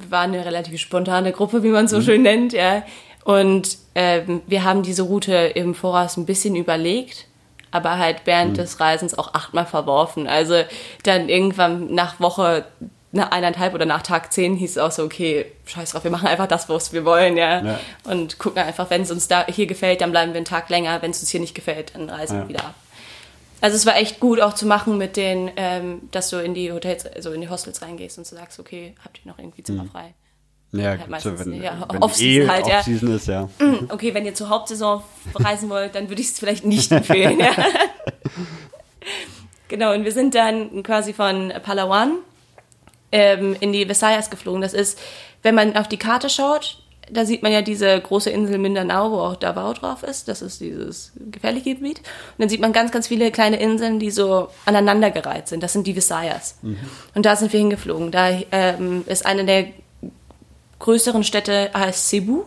[0.09, 2.85] waren eine relativ spontane Gruppe, wie man so schön nennt, ja.
[3.25, 7.27] Und ähm, wir haben diese Route im Voraus ein bisschen überlegt,
[7.75, 10.29] aber halt während des Reisens auch achtmal verworfen.
[10.29, 10.63] Also
[11.03, 12.65] dann irgendwann nach Woche
[13.11, 16.27] nach eineinhalb oder nach Tag zehn hieß es auch so, okay, scheiß drauf, wir machen
[16.29, 17.65] einfach das, was wir wollen, ja.
[17.65, 17.81] Ja.
[18.05, 21.01] Und gucken einfach, wenn es uns da hier gefällt, dann bleiben wir einen Tag länger,
[21.03, 22.43] wenn es uns hier nicht gefällt, dann reisen Ja.
[22.43, 22.75] wir wieder ab.
[23.61, 26.73] Also es war echt gut auch zu machen mit den, ähm, dass du in die
[26.73, 29.85] Hotels, also in die Hostels reingehst und du sagst, okay, habt ihr noch irgendwie Zimmer
[29.91, 30.15] frei?
[30.79, 32.79] Ja, halt gut, so, wenn, ja, wenn Off-Season eh halt, ja.
[32.79, 33.49] Off-Season ist, ja.
[33.89, 35.03] Okay, wenn ihr zur Hauptsaison
[35.35, 37.39] reisen wollt, dann würde ich es vielleicht nicht empfehlen.
[37.39, 37.53] Ja.
[39.69, 42.19] genau, und wir sind dann quasi von Palawan
[43.13, 44.63] ähm, in die Visayas geflogen.
[44.63, 44.99] Das ist,
[45.43, 46.79] wenn man auf die Karte schaut,
[47.11, 50.29] da sieht man ja diese große Insel Mindanao, wo auch Davao drauf ist.
[50.29, 51.99] Das ist dieses gefährliche Gebiet.
[51.99, 52.05] Und
[52.39, 55.63] dann sieht man ganz, ganz viele kleine Inseln, die so aneinandergereiht sind.
[55.63, 56.59] Das sind die Visayas.
[57.15, 58.11] Und da sind wir hingeflogen.
[58.11, 59.67] Da ähm, ist eine der
[60.85, 62.43] größeren Städte heißt Cebu.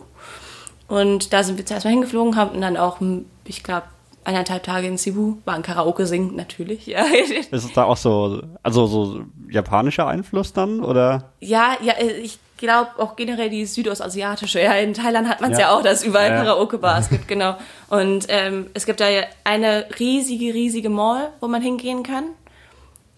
[0.86, 2.98] Und da sind wir zuerst mal hingeflogen, haben dann auch,
[3.44, 3.86] ich glaube,
[4.24, 7.04] eineinhalb Tage in Cebu, war ein Karaoke singen, natürlich, ja.
[7.50, 11.32] Ist es da auch so, also so japanischer Einfluss dann, oder?
[11.40, 14.60] Ja, ja, ich glaube auch generell die südostasiatische.
[14.60, 15.68] Ja, in Thailand hat man es ja.
[15.68, 15.76] Ja.
[15.76, 16.36] auch, dass überall Ja.
[16.44, 17.56] Karaoke-Bars gibt, genau.
[17.90, 22.24] Und ähm, es gibt da ja eine riesige, riesige Mall, wo man hingehen kann.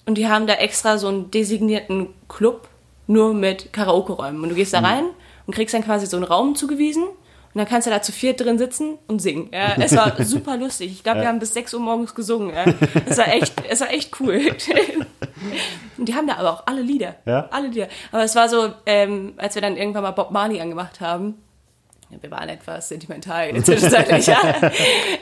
[0.06, 2.69] Und die haben da extra so einen designierten Club
[3.10, 4.42] nur mit Karaoke-Räumen.
[4.42, 5.04] Und du gehst da rein
[5.46, 7.02] und kriegst dann quasi so einen Raum zugewiesen.
[7.02, 9.50] Und dann kannst du da zu viert drin sitzen und singen.
[9.52, 10.92] Ja, es war super lustig.
[10.92, 12.54] Ich glaube, wir haben bis 6 Uhr morgens gesungen.
[12.54, 12.72] Ja.
[13.06, 14.40] Es war echt, es war echt cool.
[15.98, 17.16] Und die haben da aber auch alle Lieder.
[17.26, 17.48] Ja?
[17.50, 17.88] Alle Lieder.
[18.12, 21.42] Aber es war so, ähm, als wir dann irgendwann mal Bob Marley angemacht haben,
[22.10, 24.40] ja, wir waren etwas sentimental zwischenzeitlich, ja,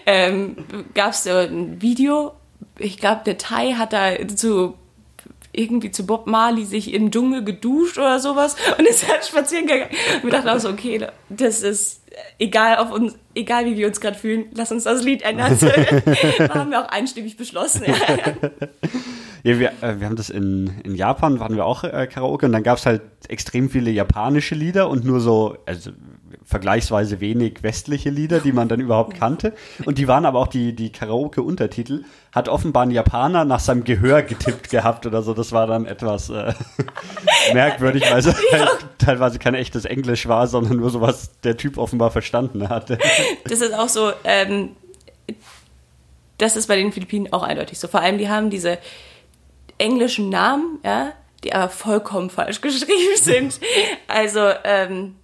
[0.04, 0.56] ähm,
[0.92, 2.32] gab es so ein Video.
[2.78, 4.74] Ich glaube, der Thai hat da zu
[5.58, 9.90] irgendwie zu Bob Marley sich im Dschungel geduscht oder sowas und ist halt spazieren gegangen.
[10.16, 12.02] Und wir dachten auch so, okay, das ist
[12.38, 15.58] egal auf uns, egal wie wir uns gerade fühlen, lass uns das Lied ändern.
[16.38, 17.84] da haben wir auch einstimmig beschlossen.
[19.48, 19.54] Ja.
[19.54, 22.52] Ja, wir, äh, wir haben das in, in Japan, waren wir auch äh, Karaoke und
[22.52, 25.90] dann gab es halt extrem viele japanische Lieder und nur so, also
[26.44, 29.54] vergleichsweise wenig westliche Lieder, die man dann überhaupt kannte.
[29.86, 34.20] Und die waren aber auch die, die Karaoke-Untertitel, hat offenbar ein Japaner nach seinem Gehör
[34.20, 35.32] getippt gehabt oder so.
[35.32, 36.52] Das war dann etwas äh,
[37.54, 41.78] merkwürdig, weil es halt teilweise kein echtes Englisch war, sondern nur so was der Typ
[41.78, 42.98] offenbar verstanden hatte.
[43.48, 44.70] Das ist auch so, ähm,
[46.36, 47.88] das ist bei den Philippinen auch eindeutig so.
[47.88, 48.78] Vor allem, die haben diese
[49.78, 51.12] englischen Namen, ja,
[51.44, 53.60] die aber vollkommen falsch geschrieben sind.
[54.06, 55.16] Also, ähm,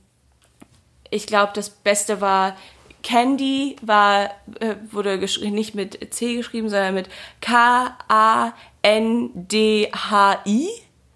[1.11, 2.57] ich glaube, das Beste war,
[3.03, 7.09] Candy war, äh, wurde nicht mit C geschrieben, sondern mit
[7.41, 8.55] K-A-N-D-H-I.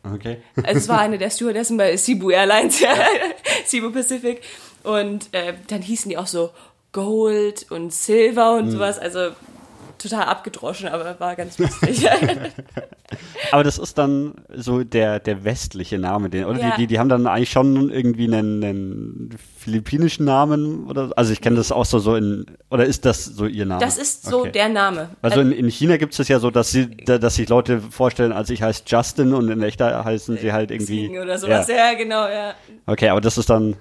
[0.05, 0.39] Okay.
[0.57, 2.95] Also es war eine der Stewardessen bei Cebu Airlines, ja.
[3.67, 4.43] Cebu Pacific.
[4.85, 6.51] Und äh, dann hießen die auch so
[6.93, 8.99] Gold und Silver und sowas.
[8.99, 9.31] Also
[9.99, 12.09] total abgedroschen, aber war ganz lustig.
[13.53, 16.71] Aber das ist dann so der, der westliche Name, den, oder Ja.
[16.73, 21.41] die, die, die haben dann eigentlich schon irgendwie einen, einen philippinischen Namen oder also ich
[21.41, 23.81] kenne das auch so, so in oder ist das so ihr Name?
[23.81, 24.53] das ist so Okay.
[24.53, 25.09] der Name.
[25.23, 27.81] Also in, in China gibt es das ja so, dass sie, da- dass sich Leute
[27.81, 31.19] vorstellen, als ich heiße Justin und in echter heißen sie halt irgendwie.
[31.19, 31.67] Oder sowas.
[31.69, 31.77] Ja.
[31.77, 32.55] Ja, genau, ja.
[32.85, 33.77] Okay, aber das ist dann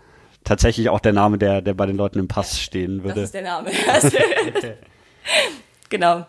[0.45, 3.21] tatsächlich auch der Name, der, der bei den Leuten im Pass stehen Das würde.
[3.21, 3.71] ist der Name.
[5.89, 6.25] genau.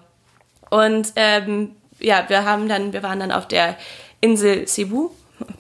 [0.70, 3.76] Und ähm, ja, wir haben dann, wir waren dann auf der
[4.20, 5.10] Insel Cebu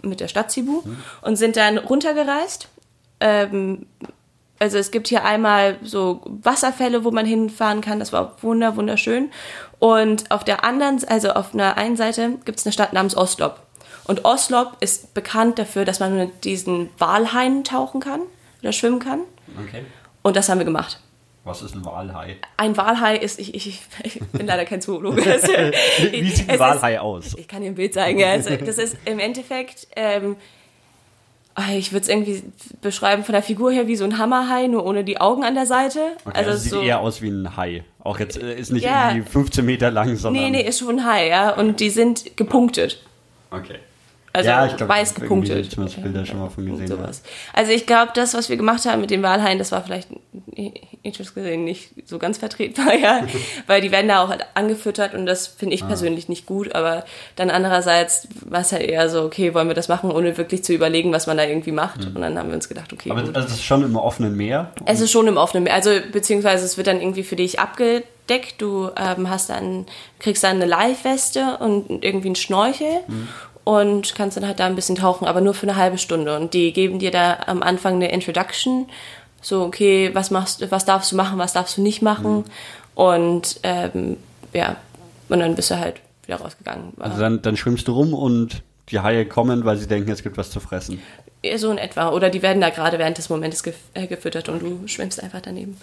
[0.02, 0.82] mit der Stadt Cebu
[1.22, 2.68] und sind dann runtergereist.
[3.20, 3.86] Ähm,
[4.58, 8.00] also es gibt hier einmal so Wasserfälle, wo man hinfahren kann.
[8.00, 9.30] Das war wunder wunderschön.
[9.78, 13.60] Und auf der anderen, also auf einer einen Seite gibt es eine Stadt namens Oslop.
[14.04, 18.20] Und Oslop ist bekannt dafür, dass man mit diesen Walhaien tauchen kann
[18.62, 19.20] oder schwimmen kann.
[19.64, 19.84] Okay.
[20.22, 20.98] Und das haben wir gemacht.
[21.48, 22.36] Was ist ein Walhai?
[22.58, 25.22] Ein Walhai ist, ich, ich, ich bin leider kein Zoologe.
[26.12, 27.28] Wie sieht ein Walhai aus?
[27.28, 28.22] Ist, ich kann dir ein Bild zeigen.
[28.22, 30.36] Also, das ist im Endeffekt, ähm,
[31.54, 32.42] ah, ich würde es irgendwie
[32.82, 35.66] beschreiben von der Figur her wie so ein Hammerhai, nur ohne die Augen an der
[35.66, 36.00] Seite.
[36.24, 37.82] Okay, also also sieht so, eher aus wie ein Hai.
[38.04, 39.10] Auch jetzt äh, ist nicht Ja.
[39.10, 40.42] irgendwie 15 Meter lang, sondern.
[40.42, 41.54] nee, nee, ist schon ein Hai, ja.
[41.54, 43.02] Und die sind gepunktet.
[43.50, 43.78] Okay.
[44.32, 45.58] Also Ja, ich glaub, weiß gepunktet.
[45.58, 47.22] ich zumindest Bilder schon mal von gesehen, Und Sowas.
[47.54, 50.08] Also ich glaube, das, was wir gemacht haben mit den Walhaien, das war vielleicht
[51.02, 53.22] ethisch gesehen nicht so ganz vertretbar, ja.
[53.66, 55.76] Weil die werden da auch halt angefüttert und das finde Ah.
[55.76, 56.74] ich persönlich nicht gut.
[56.74, 57.04] Aber
[57.36, 60.72] dann andererseits war es halt eher so, okay, wollen wir das machen, ohne wirklich zu
[60.72, 62.04] überlegen, was man da irgendwie macht.
[62.06, 63.12] Und dann haben wir uns gedacht, okay, Mhm.
[63.18, 63.36] Aber gut.
[63.36, 64.72] also das ist schon im offenen Meer.
[64.84, 65.74] Es ist schon im offenen Meer.
[65.74, 68.56] Also, beziehungsweise es wird dann irgendwie für dich abgedeckt.
[68.58, 69.86] Du ähm, hast dann,
[70.18, 73.00] kriegst dann eine Live-Weste und irgendwie einen Schnorchel
[73.68, 76.34] und kannst dann halt da ein bisschen tauchen, aber nur für eine halbe Stunde.
[76.34, 78.86] Und die geben dir da am Anfang eine Introduction.
[79.42, 82.44] So, okay, was machst du, was darfst du machen, was darfst du nicht machen?
[82.94, 84.16] Und ähm,
[84.54, 84.76] ja,
[85.28, 86.94] und dann bist du halt wieder rausgegangen.
[86.98, 90.38] Also dann, dann schwimmst du rum und die Haie kommen, weil sie denken, es gibt
[90.38, 91.02] was zu fressen.
[91.56, 92.12] So in etwa.
[92.12, 95.42] Oder die werden da gerade während des Momentes gef äh, gefüttert und du schwimmst einfach
[95.42, 95.76] daneben.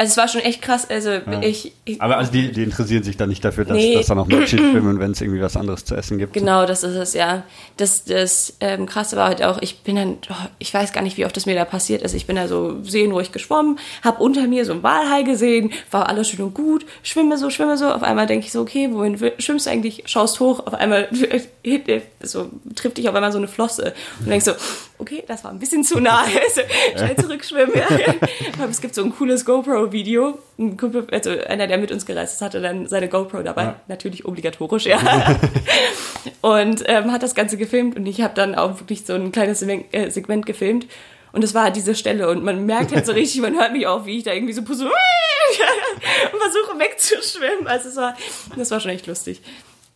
[0.00, 0.88] Also es war schon echt krass.
[0.88, 1.10] Also
[1.42, 3.96] ich, ich Aber also die, die interessieren sich dann nicht dafür, dass, Nee.
[3.96, 6.32] dass da noch Menschen schwimmen, wenn es irgendwie was anderes zu essen gibt.
[6.32, 7.42] Genau, das ist es, ja.
[7.76, 11.18] Das, das ähm, Krasse war halt auch, ich bin dann, oh, ich weiß gar nicht,
[11.18, 12.14] wie oft das mir da passiert ist.
[12.14, 16.30] Ich bin da so seelenruhig geschwommen, habe unter mir so ein Walhai gesehen, war alles
[16.30, 17.92] schön und gut, schwimme so, schwimme so.
[17.92, 20.04] Auf einmal denke ich so, okay, wohin schwimmst du eigentlich?
[20.06, 21.10] Schaust hoch, auf einmal
[22.22, 23.92] so, trifft dich auf einmal so eine Flosse.
[24.20, 24.52] Und denkst so,
[24.96, 26.24] okay, das war ein bisschen zu nah.
[26.40, 26.62] Also,
[26.96, 27.74] schnell zurückschwimmen.
[27.74, 28.14] Ja.
[28.58, 29.44] Aber es gibt so ein cooles
[29.90, 30.38] GoPro-Video.
[30.58, 33.62] Ein Kumpel, also einer, der mit uns gereist ist, hatte dann seine GoPro dabei.
[33.62, 33.80] Ja.
[33.88, 35.00] Natürlich obligatorisch, ja.
[36.40, 39.60] und ähm, hat das Ganze gefilmt und ich habe dann auch wirklich so ein kleines
[39.60, 40.86] Segment, äh, gefilmt.
[41.32, 43.86] Und es war halt diese Stelle und man merkt halt so richtig, man hört mich
[43.86, 44.92] auch, wie ich da irgendwie so pusse und
[46.40, 47.66] versuche wegzuschwimmen.
[47.66, 48.16] Also es war,
[48.56, 49.40] das war schon echt lustig.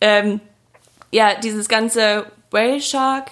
[0.01, 0.39] Ähm,
[1.11, 3.31] ja, dieses ganze Whale Shark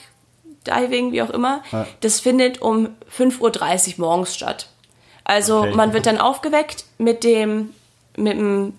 [0.65, 1.86] Diving, wie auch immer, Ja.
[2.02, 4.69] das findet um 5.30 Uhr morgens statt.
[5.26, 5.76] Also Okay.
[5.76, 7.70] man wird dann aufgeweckt mit dem,
[8.18, 8.74] mit dem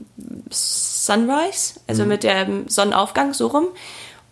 [0.51, 3.67] Sunrise, also mit dem Sonnenaufgang, so rum.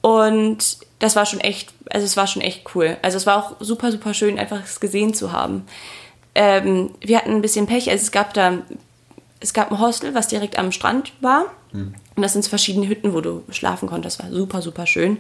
[0.01, 2.97] Und das war schon echt, also es war schon echt cool.
[3.03, 5.65] Also es war auch super, super schön, einfach es gesehen zu haben.
[6.35, 8.59] Ähm, wir hatten ein bisschen Pech, also es gab da,
[9.41, 11.47] es gab ein Hostel, was direkt am Strand war.
[12.17, 14.19] Und das sind verschiedene Hütten, wo du schlafen konntest.
[14.21, 15.19] Das war super, super schön.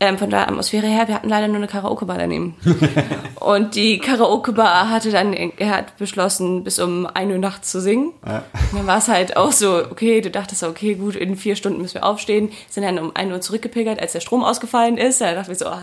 [0.00, 2.56] Ähm, von der Atmosphäre her, wir hatten leider nur eine Karaoke-Bar daneben.
[3.40, 8.12] und die Karaoke-Bar hatte dann, er hat beschlossen, bis um 1 Uhr nachts zu singen.
[8.26, 8.42] Ja.
[8.72, 11.80] Und dann war es halt auch so, okay, du dachtest, okay, gut, in vier Stunden
[11.80, 12.50] müssen wir aufstehen.
[12.68, 15.20] Sind dann um 1 Uhr zurückgepilgert, als der Strom ausgefallen ist.
[15.20, 15.82] Da dachten wir so, ah,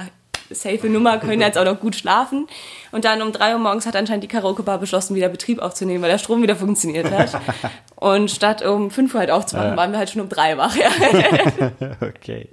[0.54, 2.48] safe Nummer, können jetzt auch noch gut schlafen.
[2.92, 6.12] Und dann um 3 Uhr morgens hat anscheinend die Karaoke-Bar beschlossen, wieder Betrieb aufzunehmen, weil
[6.12, 7.40] der Strom wieder funktioniert hat.
[7.96, 9.78] Und statt um 5 Uhr halt aufzuwachen, Ja.
[9.78, 10.76] waren wir halt schon um 3 wach.
[10.76, 10.90] Ja.
[12.02, 12.50] Okay.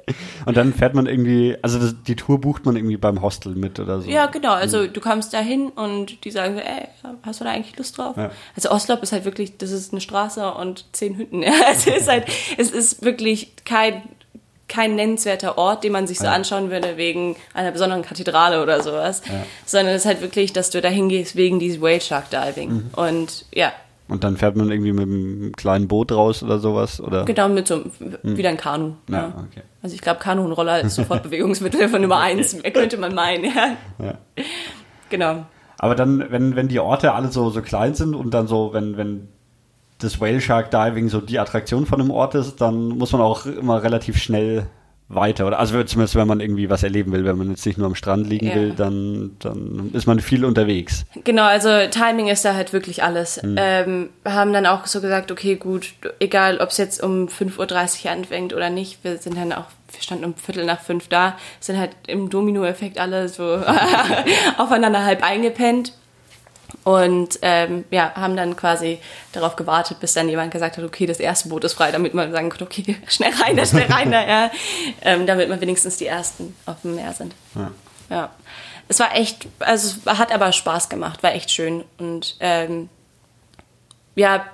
[0.47, 3.79] Und dann fährt man irgendwie, also das, die Tour bucht man irgendwie beim Hostel mit
[3.81, 4.09] oder so.
[4.11, 4.53] Ja, genau.
[4.53, 6.89] Also du kommst da hin und die sagen so, ey,
[7.23, 8.17] hast du da eigentlich Lust drauf?
[8.17, 8.31] Ja.
[8.57, 11.43] Also Oslop ist halt wirklich, das ist eine Straße und zehn Hütten.
[11.43, 11.53] Ja.
[11.73, 14.03] Es ist halt, es ist wirklich kein,
[14.69, 16.33] kein nennenswerter Ort, den man sich so Ja.
[16.33, 19.23] anschauen würde wegen einer besonderen Kathedrale oder sowas.
[19.67, 22.71] Sondern es ist halt wirklich, dass du da hingehst wegen dieses Whale Shark Diving.
[22.71, 22.91] Mhm.
[22.95, 23.73] Und ja,
[24.09, 27.25] Und dann fährt man irgendwie mit einem kleinen Boot raus oder sowas, oder?
[27.25, 27.75] genau mit so
[28.23, 28.93] einem- wieder ein Kanu.
[29.11, 29.63] Ja, okay.
[29.83, 33.45] Also ich glaube, Kanu und Roller ist sofort Bewegungsmittel von Nummer eins, könnte man meinen.
[33.45, 33.77] Ja.
[34.03, 34.15] Ja.
[35.11, 35.47] Genau.
[35.79, 38.97] Aber dann, wenn, wenn die Orte alle so, so klein sind und dann so, wenn,
[38.97, 39.29] wenn
[39.99, 43.47] das Whale Shark Diving so die Attraktion von einem Ort ist, dann muss man auch
[43.47, 44.67] immer relativ schnell
[45.11, 45.47] weiter.
[45.47, 47.95] Oder also zumindest wenn man irgendwie was erleben will, wenn man jetzt nicht nur am
[47.95, 48.55] Strand liegen Ja.
[48.55, 51.07] will, dann, dann ist man viel unterwegs.
[51.25, 53.43] Genau, also Timing ist da halt wirklich alles.
[53.43, 53.57] Mhm.
[53.59, 58.05] Ähm, wir haben dann auch so gesagt, okay, gut, egal ob es jetzt um 5.30
[58.05, 61.37] Uhr anfängt oder nicht, wir sind dann auch, wir standen um Viertel nach fünf da,
[61.59, 63.63] sind halt im Domino-Effekt alle so
[64.59, 65.95] aufeinander halb eingepennt.
[66.89, 68.99] Und ähm, ja, haben dann quasi
[69.33, 72.33] darauf gewartet, bis dann jemand gesagt hat, okay, das erste Boot ist frei, damit man
[72.33, 74.51] sagen konnte, okay, schnell rein da, schnell rein da, ja.
[75.03, 77.35] Ähm, damit man wenigstens die ersten auf dem Meer sind.
[77.55, 77.73] Ja.
[78.09, 78.31] Ja.
[78.89, 81.85] Es war echt, also es hat aber Spaß gemacht, war echt schön.
[81.99, 82.89] Und ähm,
[84.15, 84.47] ja,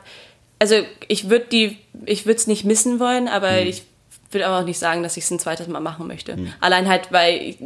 [0.59, 0.75] also
[1.07, 3.85] ich würde die, ich würde es nicht missen wollen, aber ich
[4.33, 6.37] würde aber auch nicht sagen, dass ich es ein zweites Mal machen möchte.
[6.61, 7.59] Allein halt, weil ich,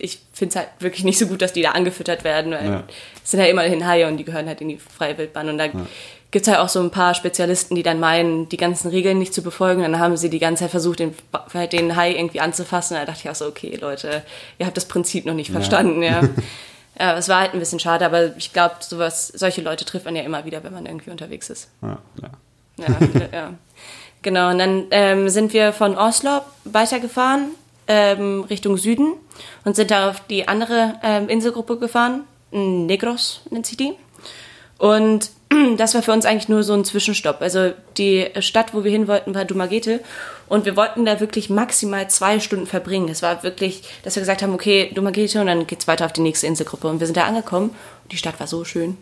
[0.00, 2.82] ich finde es halt wirklich nicht so gut, dass die da angefüttert werden, weil Ja.
[3.24, 5.48] es sind ja immerhin Haie und die gehören halt in die freie Wildbahn.
[5.48, 8.88] Und da gibt es halt auch so ein paar Spezialisten, die dann meinen, die ganzen
[8.90, 9.82] Regeln nicht zu befolgen.
[9.82, 11.14] Dann haben sie die ganze Zeit versucht, den,
[11.54, 12.96] halt den Hai irgendwie anzufassen.
[12.96, 14.22] Da dachte ich auch so, okay, Leute,
[14.58, 16.20] ihr habt das Prinzip noch nicht verstanden, ja.
[16.98, 17.16] ja.
[17.16, 20.22] Es war halt ein bisschen schade, aber ich glaube, sowas, solche Leute trifft man ja
[20.22, 21.68] immer wieder, wenn man irgendwie unterwegs ist.
[21.82, 22.30] Ja, ja.
[22.86, 22.96] Ja,
[23.32, 23.54] ja.
[24.20, 27.50] Genau, und dann ähm, sind wir von Oslo weitergefahren
[27.88, 29.14] ähm, Richtung Süden
[29.64, 32.24] und sind da auf die andere ähm, Inselgruppe gefahren.
[32.50, 33.94] Negros nennt sich die.
[34.78, 35.30] Und
[35.76, 37.40] das war für uns eigentlich nur so ein Zwischenstopp.
[37.40, 40.00] Also die Stadt, wo wir hin wollten, war Dumaguete.
[40.48, 43.08] Und wir wollten da wirklich maximal zwei Stunden verbringen.
[43.08, 46.20] Es war wirklich, dass wir gesagt haben, okay, Dumaguete und dann geht's weiter auf die
[46.20, 46.88] nächste Inselgruppe.
[46.88, 47.70] Und wir sind da angekommen
[48.02, 48.96] und die Stadt war so schön.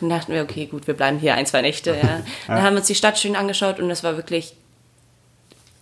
[0.00, 1.96] Dann dachten wir, okay, gut, wir bleiben hier ein, zwei Nächte.
[1.96, 2.20] Ja.
[2.46, 4.54] Dann haben wir uns die Stadt schön angeschaut und es war wirklich,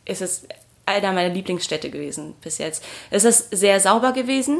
[0.04, 0.46] es ist
[0.86, 2.84] einer meiner Lieblingsstädte gewesen bis jetzt.
[3.10, 4.58] Es ist sehr sauber gewesen.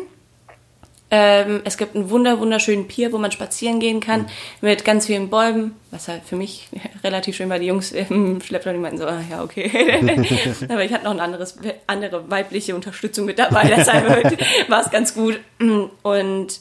[1.11, 4.27] Ähm, es gibt einen wunder wunderschönen Pier, wo man spazieren gehen kann,
[4.61, 6.69] mit ganz vielen Bäumen, was halt für mich
[7.05, 7.59] relativ schön war.
[7.59, 9.71] Die Jungs im Schlepptau, die meinten so, ah, ja, okay.
[10.69, 14.09] Aber ich hatte noch eine anderes, andere weibliche Unterstützung mit dabei, deshalb
[14.69, 15.39] war es ganz gut.
[16.03, 16.61] Und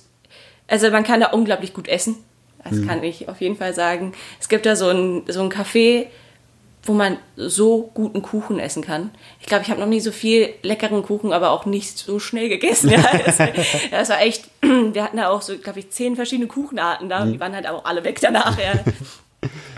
[0.67, 2.17] also man kann da unglaublich gut essen.
[2.63, 4.13] Das kann ich auf jeden Fall sagen.
[4.39, 6.05] Es gibt da so ein, so ein Café,
[6.85, 9.11] wo man so guten Kuchen essen kann.
[9.39, 12.49] Ich glaube, ich habe noch nie so viel leckeren Kuchen, aber auch nicht so schnell
[12.49, 12.89] gegessen.
[12.93, 13.37] Ja, das,
[13.89, 17.33] das war echt, wir hatten da auch so, glaube ich, zehn verschiedene Kuchenarten da und
[17.33, 18.57] die waren halt auch alle weg danach.
[18.59, 18.73] Ja.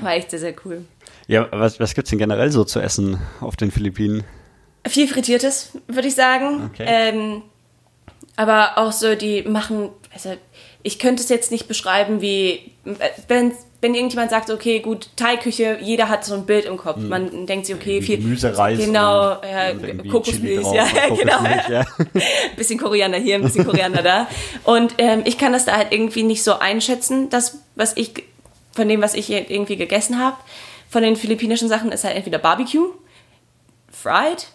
[0.01, 0.85] War echt sehr, sehr cool.
[1.27, 4.23] Ja, was, was gibt's denn generell so zu essen auf den Philippinen?
[4.87, 6.69] Viel Frittiertes, würde ich sagen.
[6.71, 6.85] Okay.
[6.87, 7.41] Ähm,
[8.35, 10.35] aber auch so, die machen, also
[10.83, 12.71] ich könnte es jetzt nicht beschreiben, wie,
[13.27, 16.97] wenn, wenn irgendjemand sagt, okay, gut, Thai-Küche, jeder hat so ein Bild im Kopf.
[16.97, 18.17] Man denkt sich, okay, viel.
[18.17, 19.73] Gemüse, Reis Genau, und- ja,
[20.11, 21.37] Kokosmilch, drauf ja, genau.
[21.37, 21.79] Kokosmilch, ja.
[21.97, 22.21] Ein
[22.57, 24.27] bisschen Koriander hier, ein bisschen Koriander da.
[24.63, 28.11] Und ähm, ich kann das da halt irgendwie nicht so einschätzen, das, was ich,
[28.73, 30.37] von dem, was ich irgendwie gegessen habe.
[30.89, 32.87] Von den philippinischen Sachen ist halt entweder Barbecue,
[33.91, 34.47] Fried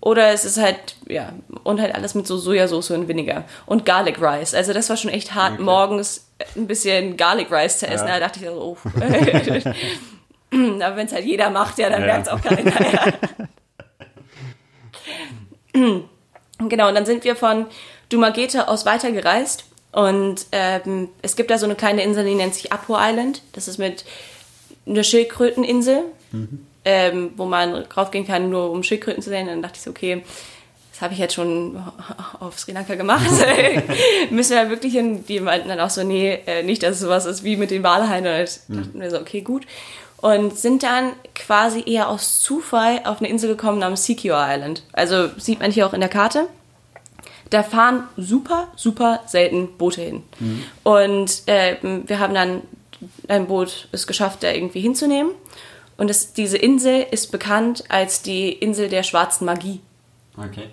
[0.00, 1.32] Oder es ist halt, ja,
[1.62, 3.44] und halt alles mit so Sojasauce und Vinegar.
[3.64, 4.54] Und Garlic Rice.
[4.54, 5.62] Also das war schon echt hart, Okay.
[5.62, 8.08] morgens ein bisschen Garlic Rice zu essen.
[8.08, 8.14] Ja.
[8.14, 8.76] Da dachte ich so, oh.
[10.52, 12.06] Aber wenn es halt jeder macht, ja, dann Ja.
[12.08, 12.72] merkt es auch keiner.
[12.92, 13.12] Ja.
[16.68, 17.66] genau, und dann sind wir von
[18.08, 19.64] Dumaguete aus weitergereist.
[19.92, 23.42] Und ähm, es gibt da so eine kleine Insel, die nennt sich Apo Island.
[23.52, 24.04] Das ist mit
[24.86, 26.00] einer Schildkröteninsel,
[26.84, 29.46] ähm, wo man draufgehen kann, nur um Schildkröten zu sehen.
[29.46, 30.22] Dann dachte ich so, okay,
[30.92, 31.82] das habe ich jetzt schon
[32.40, 33.26] auf Sri Lanka gemacht.
[34.30, 35.24] Müssen wir wirklich hin?
[35.26, 37.82] Die meinten dann auch so, nee, äh, nicht, dass es sowas ist wie mit den
[37.82, 38.26] Walhaien.
[38.26, 39.66] Und ich dachten wir so, okay, gut.
[40.18, 44.82] Und sind dann quasi eher aus Zufall auf eine Insel gekommen namens Sikio Island.
[44.92, 46.46] Also sieht man hier auch in der Karte.
[47.50, 50.22] Da fahren super, super selten Boote hin.
[50.84, 52.62] Und ähm, wir haben dann
[53.28, 55.32] ein Boot es geschafft, da irgendwie hinzunehmen.
[56.02, 59.80] Und es, diese Insel ist bekannt als die Insel der schwarzen Magie.
[60.36, 60.64] Okay.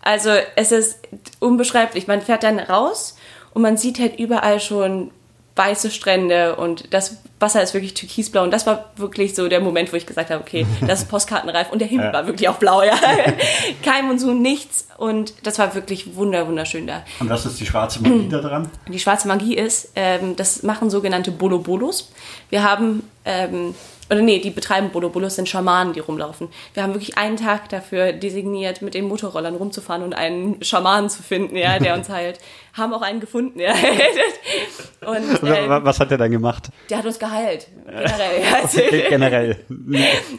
[0.00, 1.00] Also es ist
[1.40, 2.06] unbeschreiblich.
[2.06, 3.16] Man fährt dann raus
[3.52, 5.10] und man sieht halt überall schon
[5.56, 8.44] weiße Strände und das Wasser ist wirklich türkisblau.
[8.44, 11.72] Und das war wirklich so der Moment, wo ich gesagt habe, okay, das ist postkartenreif.
[11.72, 12.12] Und der Himmel Ja.
[12.12, 12.94] war wirklich auch blau, ja.
[13.82, 14.86] Kein Monsun, nichts.
[14.98, 17.02] Und das war wirklich wunder, wunderschön da.
[17.18, 18.70] Und was ist die schwarze Magie da dran?
[18.86, 22.12] Die schwarze Magie ist, ähm, das machen sogenannte Bolo-Bolos.
[22.50, 23.74] Wir haben, ähm,
[24.08, 26.48] oder nee, die betreiben Bolo-Bolos, sind Schamanen, die rumlaufen.
[26.74, 31.22] Wir haben wirklich einen Tag dafür designiert, mit den Motorrollern rumzufahren und einen Schamanen zu
[31.22, 32.38] finden, ja, der uns heilt.
[32.72, 33.72] Haben auch einen gefunden, ja.
[35.06, 36.68] Und ähm, Was hat der dann gemacht?
[36.90, 38.42] der hat uns geheilt, generell.
[38.54, 39.56] Also, Generell.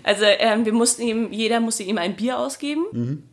[0.04, 3.24] also ähm, wir mussten ihm, jeder musste ihm ein Bier ausgeben.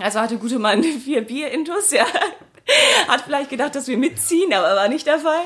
[0.00, 2.06] Also hatte gute Mann vier Bier-Intus, ja.
[3.08, 5.42] Hat vielleicht gedacht, dass wir mitziehen, aber war nicht der Fall.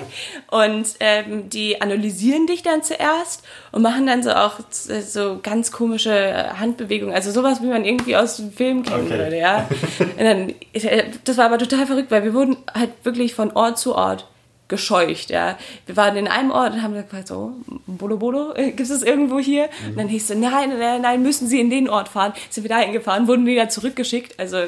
[0.51, 5.73] Und ähm, die analysieren dich dann zuerst und machen dann so auch so- so ganz
[5.73, 7.15] komische Handbewegungen.
[7.15, 9.19] Also sowas, wie man irgendwie aus dem Film kennen Okay.
[9.19, 9.69] würde, ja.
[10.19, 10.55] Dann,
[11.25, 14.27] das war aber total verrückt, weil wir wurden halt wirklich von Ort zu Ort
[14.69, 15.57] gescheucht, ja.
[15.87, 17.55] Wir waren in einem Ort und haben gefragt, so,
[17.87, 19.69] Bolo Bolo, äh, gibt es irgendwo hier?
[19.89, 22.35] Und dann hieß es, nein, nein, nein, müssen Sie in den Ort fahren.
[22.51, 24.59] Sind wir dahin gefahren, wurden wieder zurückgeschickt, also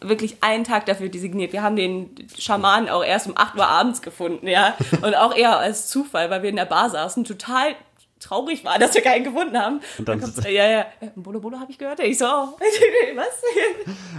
[0.00, 1.52] wirklich einen Tag dafür designiert.
[1.52, 4.74] Wir haben den Schamanen auch erst um 8 Uhr abends gefunden, ja.
[5.02, 7.74] Und auch eher als Zufall, weil wir in der Bar saßen, total
[8.18, 9.80] traurig war, dass wir keinen gefunden haben.
[9.96, 10.86] Und dann- kommt's, ja, ja,
[11.16, 12.00] Bolo Bolo habe ich gehört.
[12.00, 12.48] Ich so, oh.
[13.16, 13.26] was?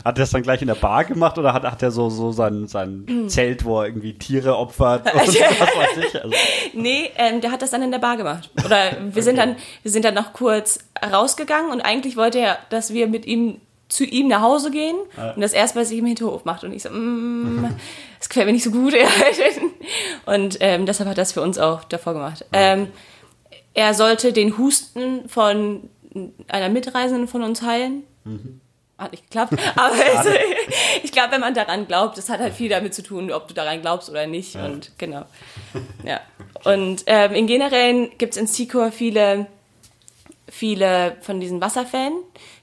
[0.04, 2.32] Hat er das dann gleich in der Bar gemacht oder hat, hat er so, so
[2.32, 6.16] sein, sein Zelt, wo er irgendwie Tiere opfert und was weiß ich?
[6.16, 6.36] Also,
[6.74, 8.50] Nee, ähm, der hat das dann in der Bar gemacht.
[8.66, 10.80] Oder wir sind dann, wir sind dann noch kurz
[11.12, 13.62] rausgegangen und eigentlich wollte er, dass wir mit ihm
[13.92, 14.96] zu ihm nach Hause gehen
[15.36, 16.64] und das erst bei sich im Hinterhof macht.
[16.64, 17.68] Und ich so, mm,
[18.18, 18.94] das gefällt mir nicht so gut.
[20.26, 22.46] und ähm, deshalb hat er das für uns auch davor gemacht.
[22.54, 22.88] Ähm,
[23.74, 25.90] er sollte den Husten von
[26.48, 28.04] einer Mitreisenden von uns heilen.
[28.98, 29.54] Hat nicht geklappt.
[29.76, 30.30] Aber also,
[31.04, 33.54] ich glaube, wenn man daran glaubt, das hat halt viel damit zu tun, ob du
[33.54, 34.56] daran glaubst oder nicht.
[34.56, 35.26] Und genau.
[36.06, 36.22] Ja.
[36.64, 39.48] Und ähm, in generell gibt es in Sikor viele,
[40.48, 42.14] viele von diesen Wasserfällen,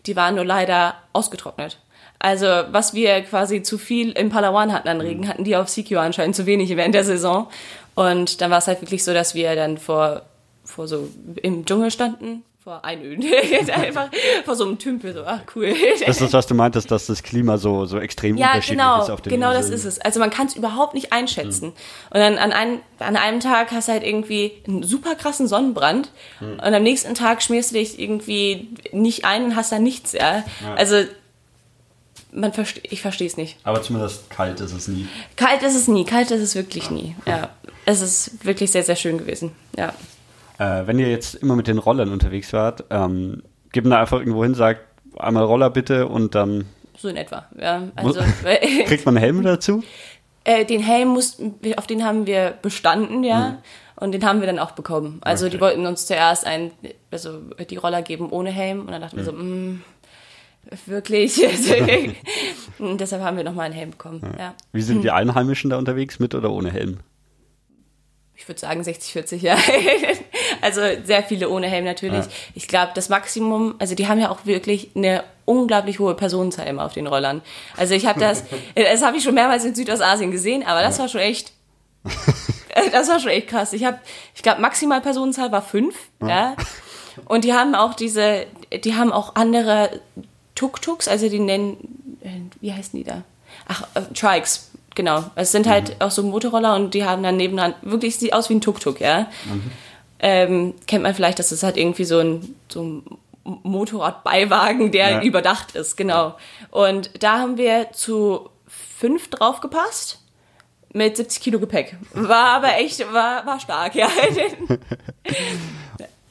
[0.08, 1.78] die waren nur leider ausgetrocknet.
[2.18, 6.00] Also was wir quasi zu viel in Palawan hatten an Regen, hatten die auf Sikio
[6.00, 7.48] anscheinend zu wenig während der Saison.
[7.94, 10.22] Und dann war es halt wirklich so, dass wir dann vor,
[10.64, 11.08] vor so
[11.42, 13.24] im Dschungel standen, vor Einöden,
[13.72, 14.10] einfach
[14.44, 15.74] vor so einem Tümpel, so, ach cool.
[16.06, 19.08] das ist, was du meintest, dass das Klima so, so extrem Ja, unterschiedlich genau, ist
[19.08, 19.78] auf den genau das Inseln.
[19.78, 20.00] ist es.
[20.02, 21.68] Also man kann es überhaupt nicht einschätzen.
[21.68, 26.10] Und dann an, ein, an einem Tag hast du halt irgendwie einen super krassen Sonnenbrand
[26.40, 30.44] und am nächsten Tag schmierst du dich irgendwie nicht ein und hast da nichts, ja.
[30.76, 31.04] Also
[32.32, 33.56] man verste ich verstehe es nicht.
[33.64, 35.08] Aber zumindest kalt ist es nie.
[35.36, 37.16] Kalt ist es nie, kalt ist es wirklich nie.
[37.24, 37.48] Ja,
[37.86, 39.52] es ist wirklich sehr, sehr schön gewesen.
[39.74, 39.94] Ja.
[40.58, 43.42] Äh, wenn ihr jetzt immer mit den Rollern unterwegs wart, ähm,
[43.72, 44.80] gib da einfach irgendwo hin, sagt
[45.16, 47.46] einmal Roller bitte und dann So in etwa.
[47.60, 48.20] Ja, also
[48.86, 49.82] kriegt man einen Helm dazu.
[50.44, 53.58] Äh, den Helm mussten, auf den haben wir bestanden, ja.
[53.96, 55.18] Und den haben wir dann auch bekommen.
[55.22, 55.60] Also die Okay.
[55.60, 56.70] wollten uns zuerst ein,
[57.10, 58.80] also die Roller geben ohne Helm.
[58.80, 59.82] Und dann dachten wir so, mm,
[60.86, 61.40] wirklich?
[62.78, 64.54] und deshalb haben wir nochmal einen Helm bekommen, ja.
[64.72, 66.98] Wie sind die Einheimischen da unterwegs, mit oder ohne Helm?
[68.38, 69.58] Ich würde sagen 60, 40, ja.
[70.62, 72.24] also sehr viele ohne Helm natürlich.
[72.24, 72.30] Ja.
[72.54, 76.84] Ich glaube, das Maximum, also die haben ja auch wirklich eine unglaublich hohe Personenzahl immer
[76.84, 77.42] auf den Rollern.
[77.76, 78.44] Also ich habe das,
[78.76, 81.52] das habe ich schon mehrmals in Südostasien gesehen, aber das war schon echt,
[82.92, 83.72] das war schon echt krass.
[83.72, 83.98] Ich habe,
[84.36, 86.54] ich glaube, maximal Personenzahl war fünf, ja.
[87.24, 90.00] Und die haben auch diese, die haben auch andere
[90.54, 93.24] Tuk-Tuks, also die nennen, äh, wie heißen die da?
[93.66, 95.24] Ach, äh, Trikes, genau.
[95.34, 98.54] Es sind halt auch so Motorroller und die haben dann nebenan, wirklich sieht aus wie
[98.56, 99.28] ein Tuk-Tuk, ja.
[100.18, 103.02] Ähm, kennt man vielleicht, dass es halt irgendwie so ein, so ein
[103.62, 105.22] Motorradbeiwagen, der Ja.
[105.22, 106.34] überdacht ist, genau.
[106.70, 110.20] Und da haben wir zu fünf draufgepasst
[110.92, 111.96] mit 70 Kilo Gepäck.
[112.12, 114.08] War aber echt, war, war stark, ja.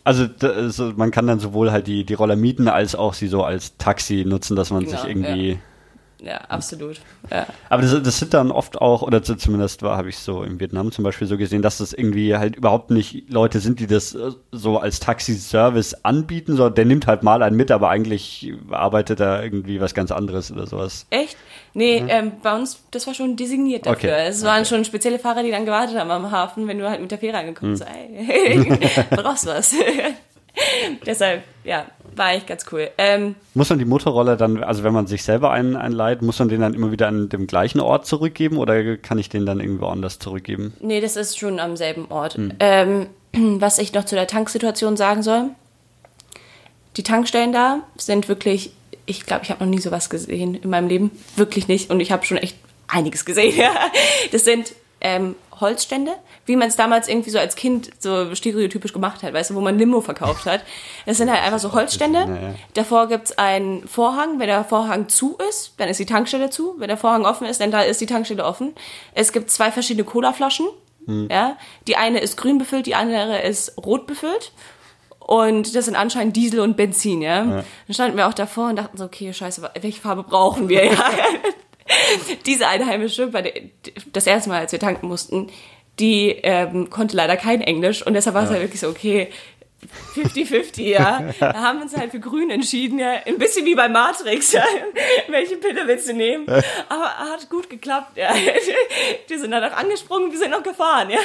[0.03, 3.27] Also, da- also man kann dann sowohl halt die, die Roller mieten, als auch sie
[3.27, 5.51] so als Taxi nutzen, dass man Genau, sich irgendwie.
[5.51, 5.57] ja,
[6.49, 6.99] absolut.
[7.31, 7.47] Ja.
[7.69, 10.59] Aber das, das sind dann oft auch, oder zu- zumindest war, habe ich so in
[10.59, 14.13] Vietnam zum Beispiel so gesehen, dass das irgendwie halt überhaupt nicht Leute sind, die das
[14.15, 19.19] äh, so als Taxi-Service anbieten, sondern der nimmt halt mal einen mit, aber eigentlich arbeitet
[19.19, 21.05] er irgendwie was ganz anderes oder sowas.
[21.09, 21.37] Echt?
[21.73, 24.09] Nee, ähm, bei uns, das war schon designiert dafür.
[24.11, 27.01] Okay, Es waren schon spezielle Fahrer, die dann gewartet haben am Hafen, wenn du halt
[27.01, 27.85] mit der Fähre angekommen bist.
[27.85, 28.65] Ey,
[29.11, 29.73] brauchst du was?
[31.05, 31.85] Deshalb, ja,
[32.15, 32.89] war echt ganz cool.
[32.97, 36.49] Ähm, Muss man die Motorroller dann, also wenn man sich selber einen einleiht, muss man
[36.49, 39.87] den dann immer wieder an dem gleichen Ort zurückgeben oder kann ich den dann irgendwo
[39.87, 40.73] anders zurückgeben?
[40.79, 42.37] nee, das ist schon am selben Ort.
[42.59, 45.49] Ähm, was ich noch zu der Tanksituation sagen soll,
[46.97, 48.71] die Tankstellen da sind wirklich,
[49.05, 51.11] ich glaube, ich habe noch nie sowas gesehen in meinem Leben.
[51.35, 51.91] Wirklich nicht.
[51.91, 53.53] Und ich habe schon echt einiges gesehen.
[54.31, 56.11] Das sind ähm, Holzstände,
[56.47, 59.61] wie man es damals irgendwie so als Kind so stereotypisch gemacht hat, weißt du, wo
[59.61, 60.63] man Limo verkauft hat.
[61.05, 62.19] Das sind halt einfach so Holzstände.
[62.19, 62.55] Ja, ja.
[62.73, 64.39] Davor gibt's einen Vorhang.
[64.39, 66.75] Wenn der Vorhang zu ist, dann ist die Tankstelle zu.
[66.77, 68.73] Wenn der Vorhang offen ist, dann da ist die Tankstelle offen.
[69.13, 70.67] Es gibt zwei verschiedene Colaflaschen.
[71.07, 71.55] Ja,
[71.87, 74.51] die eine ist grün befüllt, die andere ist rot befüllt.
[75.19, 77.43] Und das sind anscheinend Diesel und Benzin, ja.
[77.43, 80.83] Dann standen wir auch davor und dachten so, okay, scheiße, welche Farbe brauchen wir?
[81.89, 82.35] Ja.
[82.45, 83.53] Diese Einheimische, bei der,
[84.11, 85.49] das erste Mal, als wir tanken mussten,
[85.99, 89.29] die ähm, konnte leider kein Englisch und deshalb war es halt wirklich so, okay,
[90.15, 91.21] 50-50, ja.
[91.39, 93.13] Da haben wir uns halt für grün entschieden, ja.
[93.25, 94.63] Ein bisschen wie bei Matrix, ja.
[95.29, 96.45] Welche Pille willst du nehmen?
[96.89, 98.33] Aber hat gut geklappt, ja.
[99.29, 101.19] Die sind dann auch angesprungen, die sind noch gefahren, ja.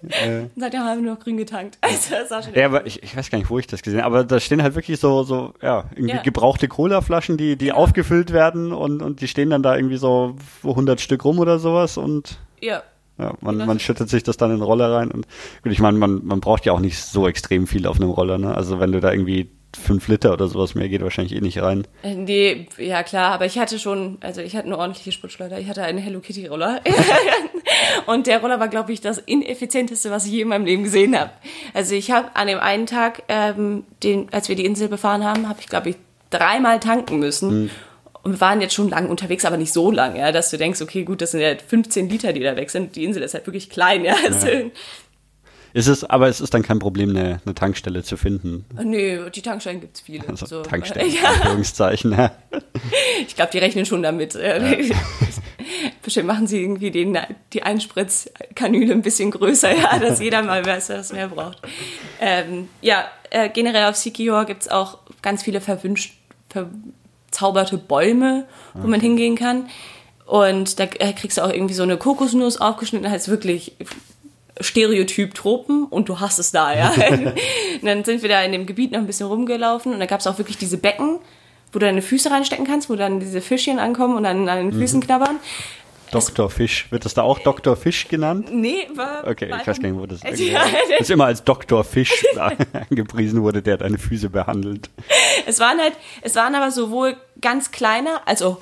[0.00, 1.76] Und seitdem haben wir nur grün getankt.
[1.80, 4.02] Also, das war schon Ja, aber ich, ich weiß gar nicht, wo ich das gesehen
[4.02, 6.22] habe, aber da stehen halt wirklich so, so ja, irgendwie Ja.
[6.22, 11.00] gebrauchte Cola-Flaschen, die, die aufgefüllt werden und, und die stehen dann da irgendwie so 100
[11.00, 12.82] Stück rum oder sowas und ja.
[13.18, 15.26] Ja, man, man schüttet sich das dann in den Roller rein und
[15.62, 18.38] gut, ich meine, man, man braucht ja auch nicht so extrem viel auf einem Roller,
[18.38, 18.54] ne?
[18.54, 21.86] Also wenn du da irgendwie fünf Liter oder sowas mehr geht wahrscheinlich eh nicht rein.
[22.02, 25.58] Äh, Nee, ja klar, aber ich hatte schon, also ich hatte eine ordentliche Spritschleuder.
[25.58, 26.80] Ich hatte einen Hello Kitty Roller.
[28.06, 31.18] Und der Roller war, glaube ich, das ineffizienteste, was ich je in meinem Leben gesehen
[31.18, 31.30] habe.
[31.74, 35.48] Also ich habe an dem einen Tag, ähm, den, als wir die Insel befahren haben,
[35.48, 35.96] habe ich, glaube ich,
[36.30, 37.70] dreimal tanken müssen.
[38.22, 40.80] Und wir waren jetzt schon lang unterwegs, aber nicht so lang, ja, dass du denkst,
[40.82, 42.96] okay, gut, das sind ja 15 Liter, die da weg sind.
[42.96, 44.14] Die Insel ist halt wirklich klein, ja.
[44.24, 44.46] Also,
[45.74, 48.64] Ist es, aber es ist dann kein Problem, eine, eine Tankstelle zu finden.
[48.82, 50.28] Nö, die Tankstellen gibt's viele.
[50.28, 50.62] Also so.
[50.62, 51.30] Tankstellen, Ja.
[51.30, 52.12] Anführungszeichen.
[52.12, 52.32] Ja.
[53.26, 54.34] Ich glaube, die rechnen schon damit.
[54.34, 54.90] äh,
[56.02, 57.18] Bestimmt machen sie irgendwie den,
[57.52, 61.60] die Einspritzkanüle ein bisschen größer, ja, dass jeder mal weiß, was mehr braucht.
[62.20, 66.14] Ähm, ja, äh, generell auf Sikior gibt's auch ganz viele verwünscht,
[67.28, 69.68] verzauberte Bäume, wo man hingehen kann.
[70.26, 73.76] Und da kriegst du auch irgendwie so eine Kokosnuss aufgeschnitten, heißt wirklich
[74.60, 76.90] Stereotyp Tropen und du hast es da, ja.
[77.10, 77.34] und
[77.82, 80.26] dann sind wir da in dem Gebiet noch ein bisschen rumgelaufen und da gab es
[80.26, 81.18] auch wirklich diese Becken,
[81.72, 84.72] wo du deine Füße reinstecken kannst, wo dann diese Fischchen ankommen und dann an den
[84.72, 85.36] Füßen knabbern.
[86.10, 86.50] Dr.
[86.50, 86.86] Fisch.
[86.90, 87.76] Wird das da auch Dr.
[87.76, 88.48] Fisch genannt?
[88.52, 89.26] Nee, war.
[89.26, 90.40] Okay, war ich weiß gar nicht, wo das ist.
[90.52, 91.84] Ja, Das ist immer als Dr.
[91.84, 92.24] Fisch
[92.90, 94.90] angepriesen wurde, der deine Füße behandelt.
[95.46, 98.58] es waren halt, es waren aber sowohl ganz kleine als auch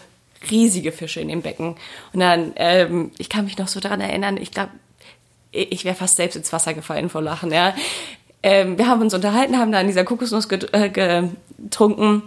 [0.50, 1.76] riesige Fische in dem Becken.
[2.12, 4.70] Und dann, ähm, ich kann mich noch so daran erinnern, ich glaube,
[5.52, 7.74] ich wäre fast selbst ins Wasser gefallen vor Lachen, ja.
[8.42, 12.22] Ähm, wir haben uns unterhalten, haben da an dieser Kokosnuss äh, getrunken.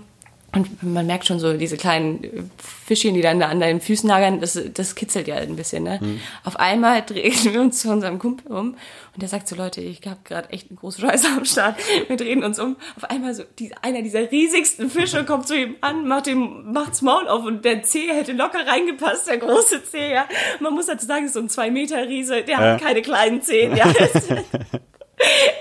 [0.52, 2.52] Und man merkt schon so diese kleinen
[2.86, 5.84] Fischchen, die dann da an deinen Füßen lagern, das, das kitzelt ja ein bisschen.
[5.84, 6.00] Ne?
[6.43, 8.76] Auf einmal drehen wir uns zu unserem Kumpel um
[9.14, 11.76] und der sagt so, Leute, ich habe gerade echt eine große Scheiße am Start.
[12.08, 12.78] Wir drehen uns um.
[12.95, 17.02] Auf einmal so die, einer dieser riesigsten Fische kommt zu ihm an, macht ihm, macht's
[17.02, 20.26] Maul auf und der Zeh hätte locker reingepasst, der große Zeh, ja.
[20.60, 23.41] Man muss dazu sagen, es ist so ein zwei Meter Riese, der hat keine kleinen
[23.41, 23.86] Zehen, ja.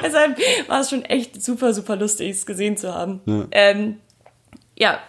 [0.03, 3.20] Deshalb war es schon echt super, super lustig, es gesehen zu haben.
[3.51, 3.99] Ähm,
[4.78, 5.00] ja,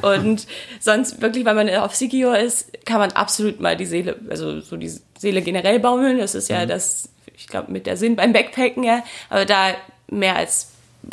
[0.00, 0.46] und
[0.80, 4.76] sonst wirklich, weil man auf Sikior ist, kann man absolut mal die Seele, also so
[4.76, 6.18] die Seele generell baumeln.
[6.18, 9.04] Das ist ja das, ich glaube, mit der Sinn beim Backpacken, ja.
[9.30, 9.74] Aber da
[10.08, 10.68] mehr als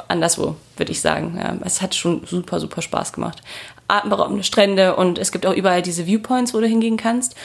[0.08, 1.38] anderswo, würde ich sagen.
[1.40, 1.58] Ja.
[1.64, 3.42] Es hat schon super, super Spaß gemacht.
[3.88, 7.36] Atemberaubende Strände und es gibt auch überall diese Viewpoints, wo du hingehen kannst.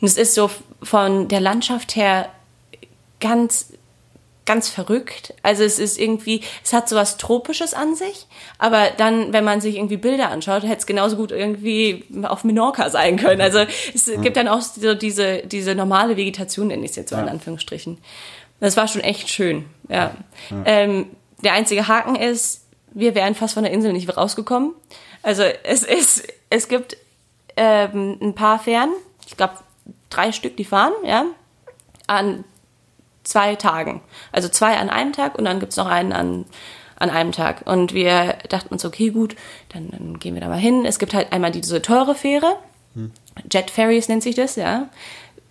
[0.00, 0.50] Und es ist so
[0.82, 2.28] von der Landschaft her
[3.20, 3.72] ganz
[4.44, 5.34] ganz verrückt.
[5.42, 8.26] Also es ist irgendwie, es hat so was Tropisches an sich,
[8.58, 12.90] aber dann, wenn man sich irgendwie Bilder anschaut, hätte es genauso gut irgendwie auf Menorca
[12.90, 13.40] sein können.
[13.40, 13.60] Also
[13.94, 17.28] es gibt dann auch so diese, diese normale Vegetation, nenne ich es jetzt so in
[17.28, 17.98] Anführungsstrichen.
[18.60, 20.14] Das war schon echt schön, ja.
[20.64, 21.06] Ähm,
[21.42, 22.62] der einzige Haken ist,
[22.92, 24.72] wir wären fast von der Insel nicht rausgekommen.
[25.22, 26.96] Also es, ist, es gibt
[27.56, 28.90] ähm, ein paar Fähren,
[29.26, 29.54] ich glaube
[30.10, 31.26] drei Stück, die fahren, ja,
[32.06, 32.44] an
[33.24, 34.00] zwei Tagen.
[34.32, 36.44] Also zwei an einem Tag und dann gibt's noch einen an,
[36.96, 37.62] an einem Tag.
[37.66, 39.36] Und wir dachten uns, okay, gut,
[39.72, 40.84] dann, dann gehen wir da mal hin.
[40.84, 42.56] Es gibt halt einmal diese teure Fähre,
[43.50, 44.88] Jet Ferries nennt sich das, ja.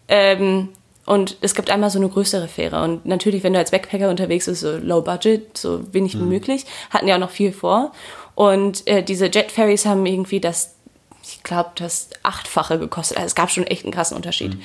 [0.07, 0.69] Ähm,
[1.05, 2.84] und es gibt einmal so eine größere Fähre.
[2.84, 6.65] Und natürlich, wenn du als Backpacker unterwegs bist, so low budget, so wenig wie möglich,
[6.89, 7.91] hatten ja auch noch viel vor.
[8.36, 10.76] Und äh, diese Jet Ferries haben irgendwie das,
[11.24, 13.17] ich glaube, das Achtfache gekostet.
[13.17, 14.57] Also es gab schon echt einen krassen Unterschied.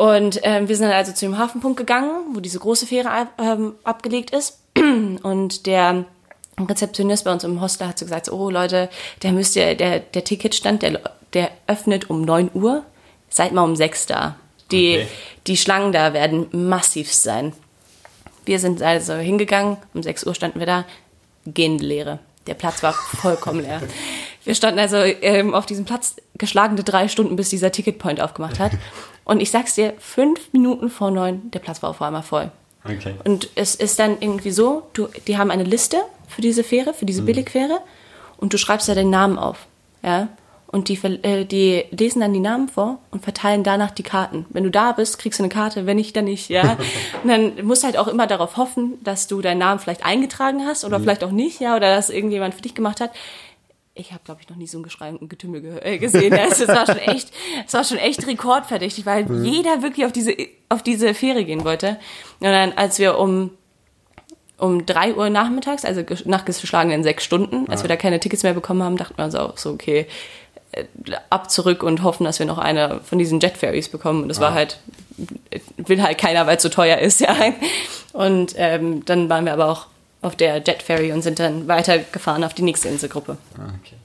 [0.00, 3.28] Und ähm, wir sind dann also zu dem Hafenpunkt gegangen, wo diese große Fähre ab,
[3.38, 4.58] ähm, abgelegt ist.
[5.22, 6.06] Und der
[6.58, 8.88] Rezeptionist bei uns im Hostel hat so gesagt, oh Leute,
[9.22, 11.00] der müsst ihr, der, der Ticketstand, der,
[11.34, 12.82] der öffnet um 9 Uhr,
[13.28, 14.36] seid mal um 6 da.
[14.70, 15.08] Die, Okay.
[15.48, 17.52] die Schlangen da werden massiv sein.
[18.46, 20.86] Wir sind also hingegangen, um 6 Uhr standen wir da,
[21.44, 22.20] gehende Leere.
[22.46, 23.82] Der Platz war vollkommen leer.
[24.44, 28.72] Wir standen also ähm, auf diesem Platz geschlagene drei Stunden, bis dieser Ticketpoint aufgemacht hat.
[29.24, 32.50] Und ich sag's dir, fünf Minuten vor neun, der Platz war auf einmal voll.
[32.84, 33.14] Okay.
[33.24, 37.04] Und es ist dann irgendwie so, du, die haben eine Liste für diese Fähre, für
[37.04, 37.80] diese Billigfähre,
[38.38, 39.66] und du schreibst da den Namen auf.
[40.02, 40.28] Ja?
[40.66, 44.46] Und die, äh, die lesen dann die Namen vor und verteilen danach die Karten.
[44.50, 46.78] Wenn du da bist, kriegst du eine Karte, wenn nicht, dann nicht, ja.
[47.22, 50.64] und dann musst du halt auch immer darauf hoffen, dass du deinen Namen vielleicht eingetragen
[50.64, 53.10] hast oder vielleicht auch nicht, ja, oder dass irgendjemand für dich gemacht hat.
[53.94, 56.32] Ich habe, glaube ich, noch nie so ein Geschrei und ein Getümmel ge äh, gesehen.
[56.32, 57.32] Ja, Es war schon echt,
[57.66, 60.34] es war schon echt rekordverdächtig, weil jeder wirklich auf diese,
[60.68, 61.98] auf diese Fähre gehen wollte.
[62.38, 63.50] Und dann, als wir um
[64.58, 68.42] um drei Uhr nachmittags, also ges- nach geschlagenen sechs Stunden, als wir da keine Tickets
[68.42, 70.06] mehr bekommen haben, dachten wir uns auch so, okay,
[70.72, 70.84] äh,
[71.30, 74.22] ab zurück und hoffen, dass wir noch eine von diesen Jet Ferries bekommen.
[74.22, 74.78] Und das war halt,
[75.50, 77.34] äh, will halt keiner, weil es so teuer ist, ja.
[78.12, 79.86] Und ähm, dann waren wir aber auch
[80.22, 83.38] auf der Jet Ferry und sind dann weitergefahren auf die nächste Inselgruppe.
[83.58, 83.96] Ah, okay.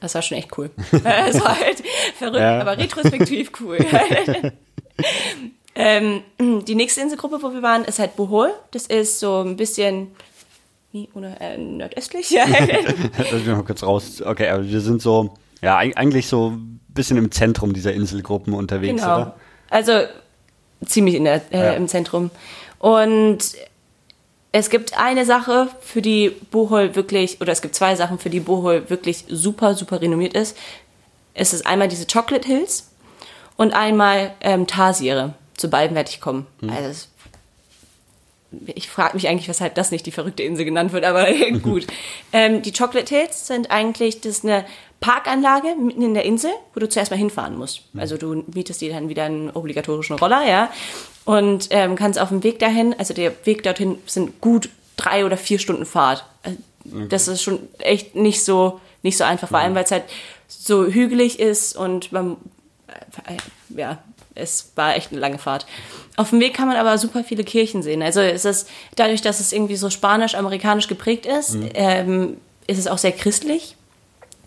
[0.00, 0.70] Das war schon echt cool.
[0.92, 1.82] Es war halt
[2.16, 2.60] verrückt, Ja.
[2.60, 3.78] aber retrospektiv cool.
[5.74, 8.50] ähm, die nächste Inselgruppe, wo wir waren, ist halt Bohol.
[8.72, 10.08] Das ist so ein bisschen
[10.92, 12.30] wie, oder, äh, nordöstlich.
[12.30, 12.44] Ja.
[13.18, 14.22] Lass mich mal kurz raus.
[14.22, 18.54] Okay, aber wir sind so, ja, eig- eigentlich so ein bisschen im Zentrum dieser Inselgruppen
[18.54, 19.16] unterwegs, genau.
[19.16, 19.36] oder?
[19.70, 19.92] Also
[20.86, 21.72] ziemlich in der, äh, Ja.
[21.72, 22.30] im Zentrum.
[22.78, 23.38] Und
[24.58, 28.40] es gibt eine Sache, für die Bohol wirklich, oder es gibt zwei Sachen, für die
[28.40, 30.56] Bohol wirklich super, super renommiert ist.
[31.34, 32.90] Es ist einmal diese Chocolate Hills
[33.56, 35.34] und einmal ähm, Tarsiere.
[35.56, 36.46] Zu beiden werde ich kommen.
[36.62, 37.08] Also es,
[38.74, 41.32] ich frage mich eigentlich, weshalb das nicht die verrückte Insel genannt wird, aber
[41.62, 41.86] gut.
[42.32, 44.64] ähm, die Chocolate Hills sind eigentlich, das ist eine
[45.00, 47.82] Parkanlage mitten in der Insel, wo du zuerst mal hinfahren musst.
[47.96, 50.72] Also du mietest dir dann wieder einen obligatorischen Roller, ja,
[51.28, 55.36] und ähm, kannst auf dem Weg dahin, also der Weg dorthin sind gut drei oder
[55.36, 56.24] vier Stunden Fahrt.
[56.42, 56.58] Also,
[57.10, 60.04] Das ist schon echt nicht so, nicht so einfach, vor allem, weil es halt
[60.48, 62.38] so hügelig ist und man,
[63.26, 63.36] äh,
[63.78, 63.98] ja,
[64.34, 65.66] es war echt eine lange Fahrt.
[66.16, 68.00] Auf dem Weg kann man aber super viele Kirchen sehen.
[68.02, 68.66] Also es ist,
[68.96, 73.76] dadurch, dass es irgendwie so spanisch-amerikanisch geprägt ist, ähm, ist es auch sehr christlich.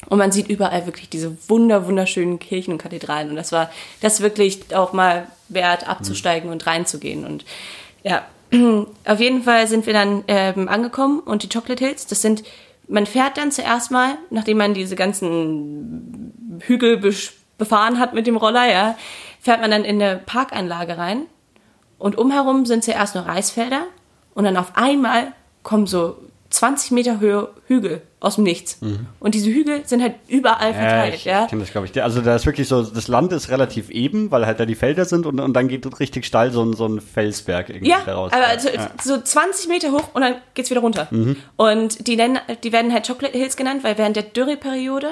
[0.09, 3.29] Und man sieht überall wirklich diese wunder, wunderschönen Kirchen und Kathedralen.
[3.29, 3.69] Und das war
[4.01, 7.25] das wirklich auch mal wert, abzusteigen und reinzugehen.
[7.25, 7.45] Und
[8.03, 8.25] ja,
[9.05, 12.43] auf jeden Fall sind wir dann ähm, angekommen und die Chocolate Hills, das sind,
[12.87, 16.97] man fährt dann zuerst mal, nachdem man diese ganzen Hügel
[17.57, 18.97] befahren hat mit dem Roller, ja,
[19.39, 21.23] fährt man dann in eine Parkanlage rein
[21.97, 23.83] und umherum sind zuerst nur Reisfelder
[24.33, 25.33] und dann auf einmal
[25.63, 26.17] kommen so
[26.49, 28.79] 20 Meter Höhe Hügel aus dem Nichts.
[29.19, 31.47] Und diese Hügel sind halt überall Ja, verteilt, ich ja.
[31.47, 32.03] kenne das, glaube ich.
[32.03, 35.05] Also da ist wirklich so, das Land ist relativ eben, weil halt da die Felder
[35.05, 38.31] sind und, und dann geht richtig steil so ein, so ein Felsberg irgendwie Ja, daraus.
[38.31, 38.91] aber also, ja.
[39.03, 41.09] so 20 Meter hoch und dann geht's wieder runter.
[41.57, 45.07] Und die, nennen, die werden halt Chocolate Hills genannt, weil während der Dürreperiode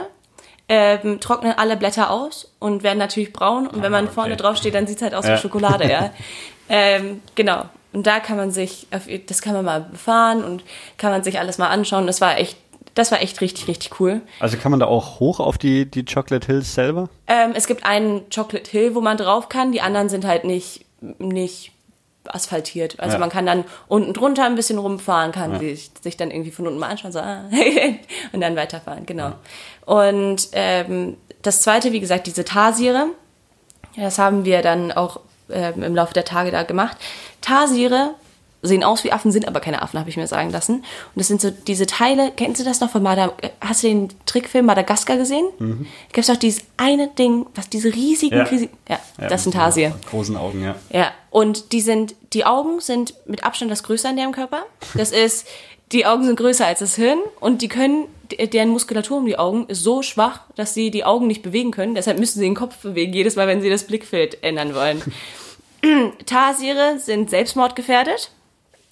[0.70, 3.66] ähm, trocknen alle Blätter aus und werden natürlich braun.
[3.66, 4.14] Und wenn man okay.
[4.14, 5.34] vorne drauf steht, dann sieht's halt aus Ja.
[5.34, 6.12] wie Schokolade, ja.
[6.70, 7.64] ähm, genau.
[7.92, 8.86] Und da kann man sich,
[9.26, 10.64] das kann man mal befahren und
[11.00, 12.06] kann man sich alles mal anschauen.
[12.06, 12.56] Das war echt,
[13.00, 14.22] das war echt richtig, richtig cool.
[14.40, 17.10] Also kann man da auch hoch auf die, die Chocolate Hills selber?
[17.28, 19.72] Ähm, es gibt einen Chocolate Hill, wo man drauf kann.
[19.72, 21.72] Die anderen sind halt nicht, nicht
[22.26, 23.00] asphaltiert.
[23.00, 23.20] Also Ja.
[23.20, 26.80] man kann dann unten drunter ein bisschen rumfahren, kann sich, sich dann irgendwie von unten
[26.80, 27.46] mal anschauen, so, ah,
[28.34, 29.34] und dann weiterfahren, genau.
[29.86, 33.08] Und ähm, das zweite, wie gesagt, diese Tarsiere,
[33.96, 36.98] das haben wir dann auch ähm, im Laufe der Tage da gemacht.
[37.42, 38.14] Tarsiere
[38.62, 40.76] sehen aus wie Affen, sind aber keine Affen, habe ich mir sagen lassen.
[40.76, 40.84] Und
[41.16, 43.52] das sind so diese Teile, kennst du das noch von Madagaskar?
[43.62, 45.46] Hast du den Trickfilm Madagaskar gesehen?
[45.60, 45.88] Mhm.
[46.12, 48.44] Gibt es doch dieses eine Ding, was diese riesigen, Ja.
[48.44, 49.96] riesigen ja, Ja, das sind Hasier.
[50.10, 50.76] Großen Augen, ja.
[50.92, 54.64] Ja, und die sind, die Augen sind mit Abstand das Größte an deren Körper.
[54.94, 55.48] Das ist,
[55.94, 58.06] die Augen sind größer als das Hirn und die können,
[58.54, 61.96] deren Muskulatur um die Augen ist so schwach, dass sie die Augen nicht bewegen können.
[61.96, 65.02] Deshalb müssen sie den Kopf bewegen, jedes Mal, wenn sie das Blickfeld ändern wollen.
[66.26, 68.32] Tarsiere sind selbstmordgefährdet.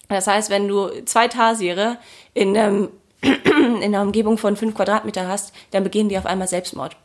[0.08, 1.98] Das heißt, wenn du zwei Tarsiere
[2.34, 2.88] in, einem,
[3.22, 6.96] in einer Umgebung von fünf Quadratmeter hast, dann begehen die auf einmal Selbstmord.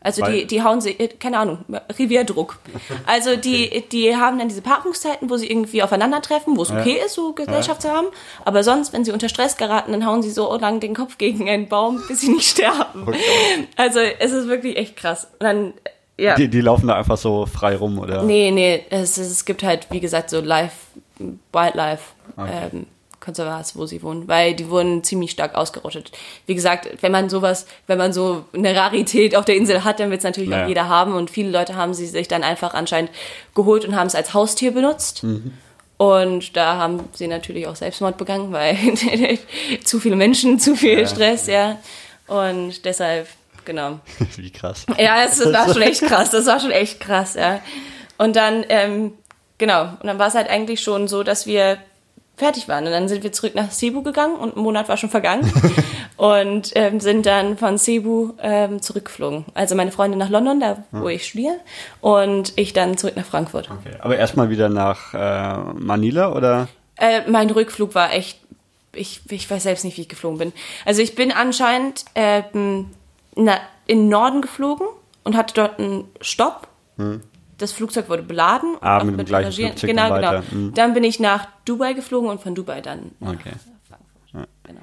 [0.00, 1.64] Also Weil- die, die hauen sie, äh, keine Ahnung,
[1.98, 2.58] Revierdruck.
[3.06, 7.14] Also die, die haben dann diese Paarungszeiten, wo sie irgendwie aufeinandertreffen, wo es okay ist,
[7.14, 8.08] so Gesellschaft zu haben.
[8.44, 11.48] Aber sonst, wenn sie unter Stress geraten, dann hauen sie so lang den Kopf gegen
[11.48, 13.06] einen Baum, bis sie nicht sterben.
[13.76, 15.26] Also es ist wirklich echt krass.
[15.38, 15.74] Und dann,
[16.18, 16.34] ja.
[16.34, 18.22] Die, die laufen da einfach so frei rum, oder?
[18.22, 20.76] Nee, nee, es, es gibt halt, wie gesagt, so Life,
[21.52, 22.02] Wildlife
[22.36, 22.68] Okay.
[22.72, 22.86] ähm,
[23.20, 26.12] Konservats, wo sie wohnen, weil die wurden ziemlich stark ausgerottet.
[26.46, 30.10] Wie gesagt, wenn man sowas, wenn man so eine Rarität auf der Insel hat, dann
[30.10, 30.64] wird es natürlich Naja.
[30.64, 33.10] auch jeder haben und viele Leute haben sie sich dann einfach anscheinend
[33.54, 35.22] geholt und haben es als Haustier benutzt.
[35.24, 35.54] Mhm.
[35.96, 38.76] Und da haben sie natürlich auch Selbstmord begangen, weil
[39.84, 41.78] zu viele Menschen, zu viel Stress, ja.
[42.26, 43.28] Und deshalb,
[43.64, 44.00] genau.
[44.36, 44.84] Wie krass.
[44.98, 46.28] Ja, es war schon echt krass.
[46.30, 47.60] Das war schon echt krass, ja.
[48.18, 49.12] Und dann, ähm,
[49.58, 51.78] genau, und dann war es halt eigentlich schon so, dass wir
[52.36, 52.84] fertig waren.
[52.84, 55.50] Und dann sind wir zurück nach Cebu gegangen und ein Monat war schon vergangen.
[56.16, 59.44] und ähm, sind dann von Cebu ähm, zurückgeflogen.
[59.54, 61.56] Also meine Freundin nach London, da wo ich studiere,
[62.00, 63.70] und ich dann zurück nach Frankfurt.
[63.70, 63.96] Okay.
[64.00, 66.68] Aber erstmal wieder nach äh, Manila, oder?
[66.96, 68.38] Äh, mein Rückflug war echt,
[68.92, 70.52] ich, ich weiß selbst nicht, wie ich geflogen bin.
[70.84, 72.90] Also ich bin anscheinend ähm,
[73.36, 74.86] na, in den Norden geflogen
[75.24, 76.68] und hatte dort einen Stopp.
[77.58, 78.76] Das Flugzeug wurde beladen.
[78.80, 79.52] Ah, mit dem gleichen.
[79.52, 80.32] Flugzeug Genau, dann genau.
[80.32, 80.44] weiter.
[80.50, 80.74] Hm.
[80.74, 83.52] Dann bin ich nach Dubai geflogen und von Dubai dann nach Okay.
[83.88, 84.48] Frankfurt.
[84.64, 84.80] Genau.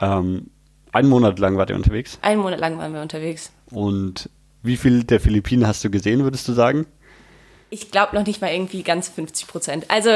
[0.00, 0.50] Ähm,
[0.92, 2.18] einen Monat lang wart ihr unterwegs.
[2.22, 3.52] Einen Monat lang waren wir unterwegs.
[3.70, 4.30] Und
[4.62, 6.86] wie viel der Philippinen hast du gesehen, würdest du sagen?
[7.70, 9.90] Ich glaube noch nicht mal irgendwie ganz 50 Prozent.
[9.90, 10.10] Also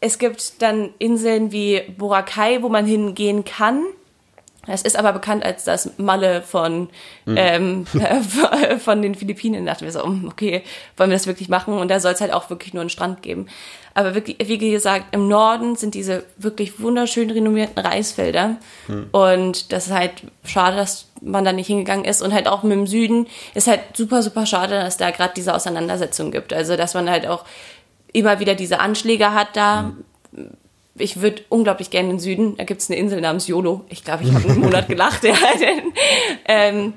[0.00, 3.82] es gibt dann Inseln wie Boracay, wo man hingehen kann.
[4.66, 6.88] Das ist aber bekannt als das Malle von,
[7.26, 7.84] ähm,
[8.78, 9.66] von den Philippinen.
[9.66, 10.62] Da dachten wir so, hm, okay,
[10.96, 11.74] wollen wir das wirklich machen?
[11.74, 13.46] Und da soll es halt auch wirklich nur einen Strand geben.
[13.94, 18.56] Aber wirklich, wie gesagt, im Norden sind diese wirklich wunderschön renommierten Reisfelder.
[19.10, 20.12] Und das ist halt
[20.44, 22.22] schade, dass man da nicht hingegangen ist.
[22.22, 25.54] Und halt auch mit dem Süden ist halt super, super schade, dass da gerade diese
[25.54, 26.52] Auseinandersetzung gibt.
[26.52, 27.44] Also, dass man halt auch
[28.12, 29.92] immer wieder diese Anschläge hat da.
[30.96, 32.56] Ich würde unglaublich gerne in den Süden.
[32.56, 33.84] Da gibt es eine Insel namens Yolo.
[33.88, 35.24] Ich glaube, ich habe einen Monat gelacht.
[35.24, 35.34] Ja.
[36.46, 36.94] ähm,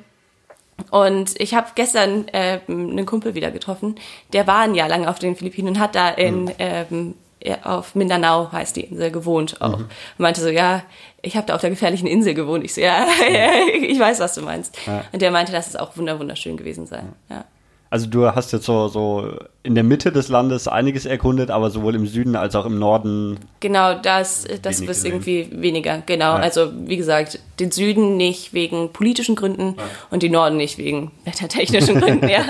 [0.91, 3.95] und ich habe gestern ähm, einen Kumpel wieder getroffen,
[4.33, 7.95] der war ein Jahr lang auf den Philippinen und hat da in ähm, ja, auf
[7.95, 9.73] Mindanao heißt die Insel gewohnt auch.
[9.73, 10.83] Und meinte so, ja,
[11.21, 12.65] ich habe da auf der gefährlichen Insel gewohnt.
[12.65, 13.07] Ich so, ja,
[13.81, 14.77] ich weiß, was du meinst.
[15.11, 17.03] Und der meinte, dass es auch wunder wunderschön gewesen sei.
[17.29, 17.45] Ja.
[17.89, 21.95] Also du hast jetzt so, so in der Mitte des Landes einiges erkundet, aber sowohl
[21.95, 23.39] im Süden als auch im Norden.
[23.59, 25.11] Genau, das, das gesehen.
[25.11, 26.01] irgendwie weniger.
[26.05, 29.75] Genau, also wie gesagt, den Süden nicht wegen politischen Gründen
[30.09, 32.43] und den Norden nicht wegen wettertechnischen Gründen, ja.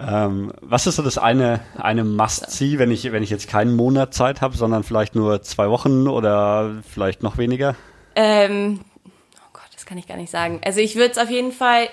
[0.00, 4.14] Ähm, was ist so das eine, eine Must-See, wenn ich, wenn ich jetzt keinen Monat
[4.14, 7.74] Zeit habe, sondern vielleicht nur zwei Wochen oder vielleicht noch weniger?
[8.14, 10.60] Ähm, oh Gott, das kann ich gar nicht sagen.
[10.64, 11.88] Also ich würde es auf jeden Fall,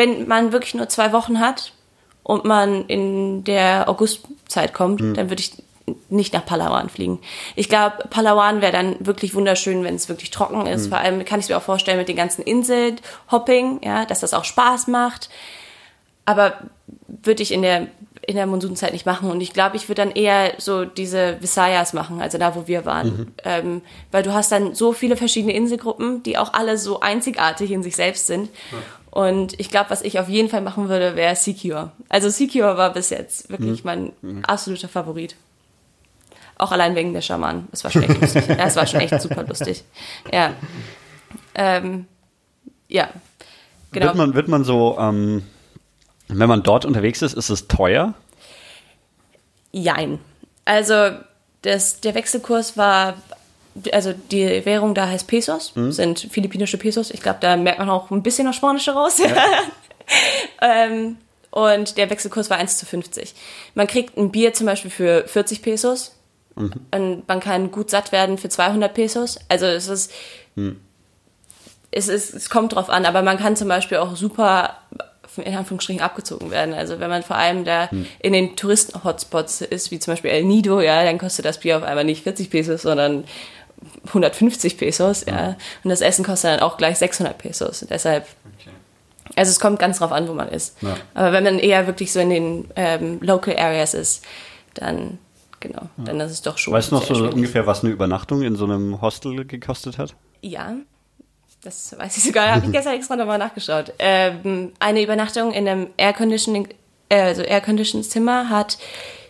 [0.00, 1.74] wenn man wirklich nur zwei Wochen hat
[2.22, 5.52] und man in der Augustzeit kommt, dann würde ich
[6.08, 7.18] nicht nach Palawan fliegen.
[7.54, 10.86] Ich glaube, Palawan wäre dann wirklich wunderschön, wenn es wirklich trocken ist.
[10.86, 14.44] Vor allem kann ich mir auch vorstellen mit den ganzen Inselhopping, ja, dass das auch
[14.44, 15.28] Spaß macht.
[16.24, 16.54] Aber
[17.08, 17.88] würde ich in der
[18.22, 19.30] in der Monsunzeit nicht machen.
[19.30, 22.84] Und ich glaube, ich würde dann eher so diese Visayas machen, also da, wo wir
[22.84, 23.32] waren.
[23.44, 23.82] Ähm,
[24.12, 27.96] weil du hast dann so viele verschiedene Inselgruppen, die auch alle so einzigartig in sich
[27.96, 28.50] selbst sind.
[29.10, 31.90] Und ich glaube, was ich auf jeden Fall machen würde, wäre Secure.
[32.08, 34.12] Also Secure war bis jetzt wirklich mein
[34.46, 35.34] absoluter Favorit.
[36.58, 37.68] Auch allein wegen der Schamanen.
[37.72, 38.44] Es war schon echt lustig.
[38.48, 39.82] Ja, es war schon echt super lustig.
[40.30, 40.52] Ja.
[41.54, 42.06] Ähm,
[42.88, 43.08] ja.
[43.92, 44.06] Genau.
[44.06, 45.42] Wird man, wird man so, ähm,
[46.28, 48.14] wenn man dort unterwegs ist, ist es teuer?
[49.72, 50.20] Jein.
[50.64, 51.10] Also
[51.62, 53.14] das, der Wechselkurs war,
[53.92, 57.10] also die Währung da heißt Pesos, sind philippinische Pesos.
[57.10, 59.16] Ich glaube, da merkt man auch ein bisschen das Spanische raus.
[60.62, 61.16] ähm,
[61.50, 63.34] und der Wechselkurs war 1 zu 50.
[63.74, 66.16] Man kriegt ein Bier zum Beispiel für 40 Pesos.
[66.90, 69.38] Und man kann gut satt werden für 200 Pesos.
[69.48, 70.12] Also es ist,
[71.90, 74.76] es ist, es kommt drauf an, aber man kann zum Beispiel auch super
[75.36, 76.74] in Anführungsstrichen abgezogen werden.
[76.74, 80.80] Also wenn man vor allem da in den Touristen-Hotspots ist, wie zum Beispiel El Nido,
[80.80, 83.24] ja, dann kostet das Bier auf einmal nicht 40 Pesos, sondern
[84.06, 85.56] 150 Pesos, ja.
[85.84, 87.84] Und das Essen kostet dann auch gleich 600 Pesos.
[87.88, 88.26] Deshalb,
[89.36, 90.76] also es kommt ganz drauf an, wo man ist.
[90.82, 90.96] Ja.
[91.14, 94.24] Aber wenn man eher wirklich so in den ähm, Local Areas ist,
[94.74, 95.18] dann,
[95.60, 97.34] genau, dann ist es doch schon Weißt du noch so schwierig.
[97.34, 100.14] ungefähr, was eine Übernachtung in so einem Hostel gekostet hat?
[100.42, 100.74] Ja,
[101.62, 102.54] das weiß ich sogar.
[102.54, 103.92] Habe ich gestern extra nochmal nachgeschaut.
[103.98, 106.68] Ähm, eine Übernachtung in einem Air Conditioning,
[107.08, 108.78] äh, also Air Conditioned Zimmer hat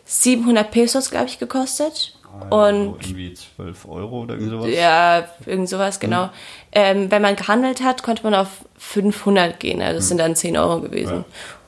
[0.05, 2.15] 700 Pesos, glaube ich, gekostet.
[2.51, 4.71] So Und irgendwie 12 Euro oder irgend sowas?
[4.71, 6.31] ja, irgend sowas, genau.
[6.73, 9.83] Ähm, wenn man gehandelt hat, konnte man auf 500 gehen.
[9.83, 11.17] Also das sind dann 10 Euro gewesen.
[11.19, 11.25] Ja.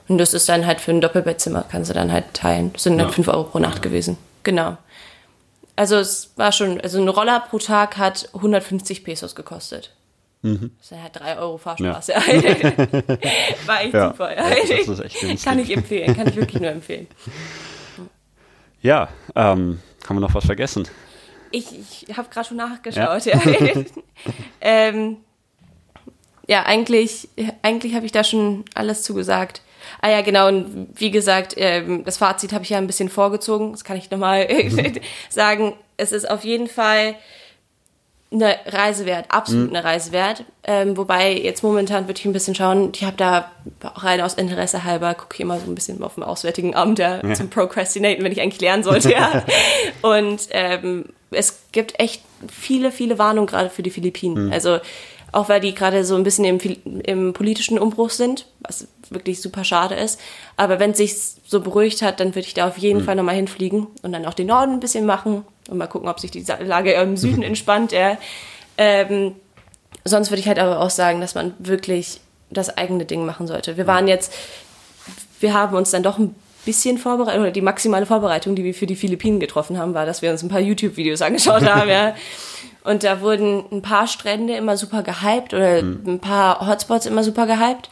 [0.09, 2.73] Und das ist dann halt für ein Doppelbettzimmer, kannst du dann halt teilen.
[2.73, 3.13] Das sind dann Ja.
[3.13, 4.17] 5 Euro pro Nacht gewesen.
[4.43, 4.77] Genau.
[5.77, 9.95] Also es war schon, also ein Roller pro Tag hat 150 Pesos gekostet.
[10.43, 10.73] Mhm.
[10.79, 12.13] Das sind halt 3 Euro Fahrstraße.
[13.67, 14.37] war echt Ja, super.
[14.37, 15.45] ja, das ist echt günstig.
[15.45, 17.07] Kann ich empfehlen, kann ich wirklich nur empfehlen.
[18.83, 20.88] Ja, ähm, haben wir noch was vergessen?
[21.50, 23.24] Ich, ich habe gerade schon nachgeschaut.
[23.26, 23.40] Ja,
[24.61, 25.18] ähm,
[26.46, 27.28] ja eigentlich,
[27.62, 29.62] eigentlich habe ich da schon alles zugesagt.
[30.00, 30.48] Ah ja, genau.
[30.48, 33.72] Und wie gesagt, ähm, das Fazit habe ich ja ein bisschen vorgezogen.
[33.72, 34.48] Das kann ich nochmal
[35.28, 35.74] sagen.
[35.96, 37.16] Es ist auf jeden Fall
[38.33, 40.45] eine Reise wert, absolut eine Reise wert.
[40.64, 43.51] Ähm, wobei jetzt momentan würde ich ein bisschen schauen, ich habe da
[43.83, 46.99] auch rein aus Interesse halber, gucke ich immer so ein bisschen auf dem Auswärtigen Amt
[46.99, 49.11] ja, zum Procrastinaten, wenn ich eigentlich lernen sollte.
[49.11, 49.45] Ja.
[50.03, 54.53] Und ähm, es gibt echt viele, viele Warnungen gerade für die Philippinen.
[54.53, 54.78] Also
[55.33, 56.59] auch weil die gerade so ein bisschen im,
[57.05, 60.20] im politischen Umbruch sind, was wirklich super schade ist.
[60.57, 61.14] Aber wenn es sich
[61.47, 64.35] so beruhigt hat, dann würde ich da auf jeden Fall nochmal hinfliegen und dann auch
[64.35, 67.93] den Norden ein bisschen machen und mal gucken, ob sich die Lage im Süden entspannt.
[67.93, 68.19] Ja.
[68.79, 69.35] Ähm,
[70.05, 73.77] sonst würde ich halt aber auch sagen, dass man wirklich das eigene Ding machen sollte.
[73.77, 74.33] Wir waren jetzt,
[75.41, 76.35] wir haben uns dann doch ein
[76.65, 80.23] bisschen vorbereitet, oder die maximale Vorbereitung, die wir für die Philippinen getroffen haben, war, dass
[80.23, 82.15] wir uns ein paar YouTube-Videos angeschaut haben, ja.
[82.85, 87.47] Und da wurden ein paar Strände immer super gehypt oder ein paar Hotspots immer super
[87.47, 87.89] gehypt.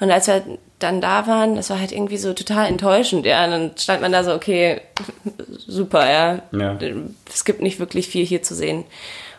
[0.00, 0.42] Und als wir
[0.84, 3.44] dann da waren, das war halt irgendwie so total enttäuschend, ja.
[3.44, 4.80] Und dann stand man da so, okay,
[5.66, 6.42] super, ja.
[6.52, 6.78] Ja.
[7.32, 8.84] Es gibt nicht wirklich viel hier zu sehen.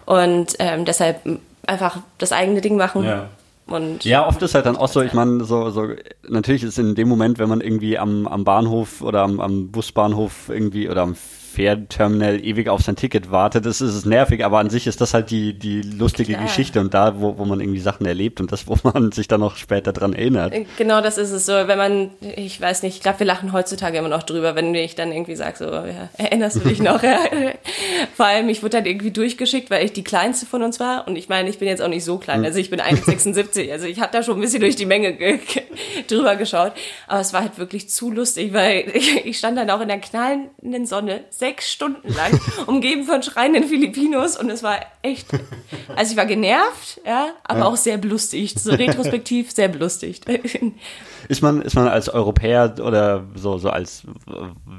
[0.05, 1.21] Und ähm, deshalb
[1.65, 3.03] einfach das eigene Ding machen.
[3.03, 3.29] Ja.
[3.67, 5.87] Und Ja, oft ist halt dann auch so, ich meine, so, so,
[6.27, 10.49] natürlich ist in dem Moment, wenn man irgendwie am, am Bahnhof oder am, am Busbahnhof
[10.49, 11.15] irgendwie oder am
[11.55, 15.31] Fährterminal ewig auf sein Ticket wartet, das ist nervig, aber an sich ist das halt
[15.31, 16.45] die, die lustige Klar.
[16.45, 19.39] Geschichte und da, wo, wo man irgendwie Sachen erlebt und das, wo man sich dann
[19.39, 20.53] noch später dran erinnert.
[20.77, 21.53] Genau, das ist es so.
[21.53, 24.95] Wenn man, ich weiß nicht, ich glaube, wir lachen heutzutage immer noch drüber, wenn ich
[24.95, 27.01] dann irgendwie sage, so, ja, erinnerst du dich noch?
[28.15, 31.07] Vor allem, ich wurde dann irgendwie durchgeschickt, weil ich die kleinste von uns war.
[31.07, 33.71] Und ich meine, ich bin jetzt auch nicht so klein, also ich bin 1,76.
[33.71, 35.63] Also ich habe da schon ein bisschen durch die Menge ge ge
[36.07, 36.73] drüber geschaut.
[37.07, 39.99] Aber es war halt wirklich zu lustig, weil ich, ich stand dann auch in der
[39.99, 44.37] knallenden Sonne sechs Stunden lang, umgeben von schreienden Filipinos.
[44.37, 45.27] Und es war echt,
[45.95, 48.59] also ich war genervt, ja, aber auch sehr belustigt.
[48.59, 50.25] So retrospektiv sehr belustigt.
[51.27, 54.03] Ist man, ist man als Europäer oder so, so als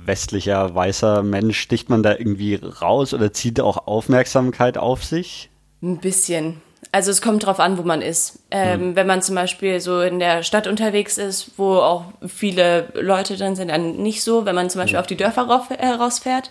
[0.04, 5.50] westlicher, weißer Mensch, sticht man da irgendwie raus oder zieht auch Aufmerksamkeit auf sich?
[5.82, 6.62] Ein bisschen.
[6.96, 8.38] Also es kommt drauf an, wo man ist.
[8.50, 13.36] Ähm, Wenn man zum Beispiel so in der Stadt unterwegs ist, wo auch viele Leute
[13.36, 14.46] drin sind, dann nicht so.
[14.46, 16.50] Wenn man zum Beispiel auf die Dörfer rauf, äh, rausfährt,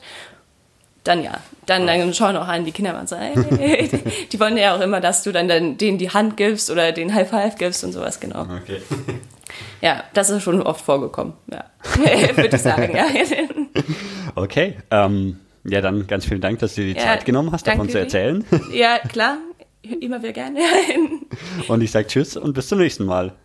[1.03, 1.39] dann ja.
[1.65, 3.89] Dann, dann schauen auch an die Kinder mal so, hey,
[4.31, 7.15] die wollen ja auch immer, dass du dann, dann denen die Hand gibst oder den
[7.15, 8.41] High Five gibst und sowas, genau.
[8.41, 8.83] Okay.
[9.81, 11.63] Ja, das ist schon oft vorgekommen, ja.
[12.35, 13.07] Würde ich sagen, ja.
[14.35, 17.65] Okay, ähm, ja, dann ganz vielen Dank, dass du dir die Ja, Zeit genommen hast,
[17.65, 18.45] davon zu erzählen.
[18.71, 19.37] Ja, klar,
[19.91, 20.59] immer wieder gerne.
[21.67, 23.35] Und ich sage Tschüss und bis zum nächsten Mal.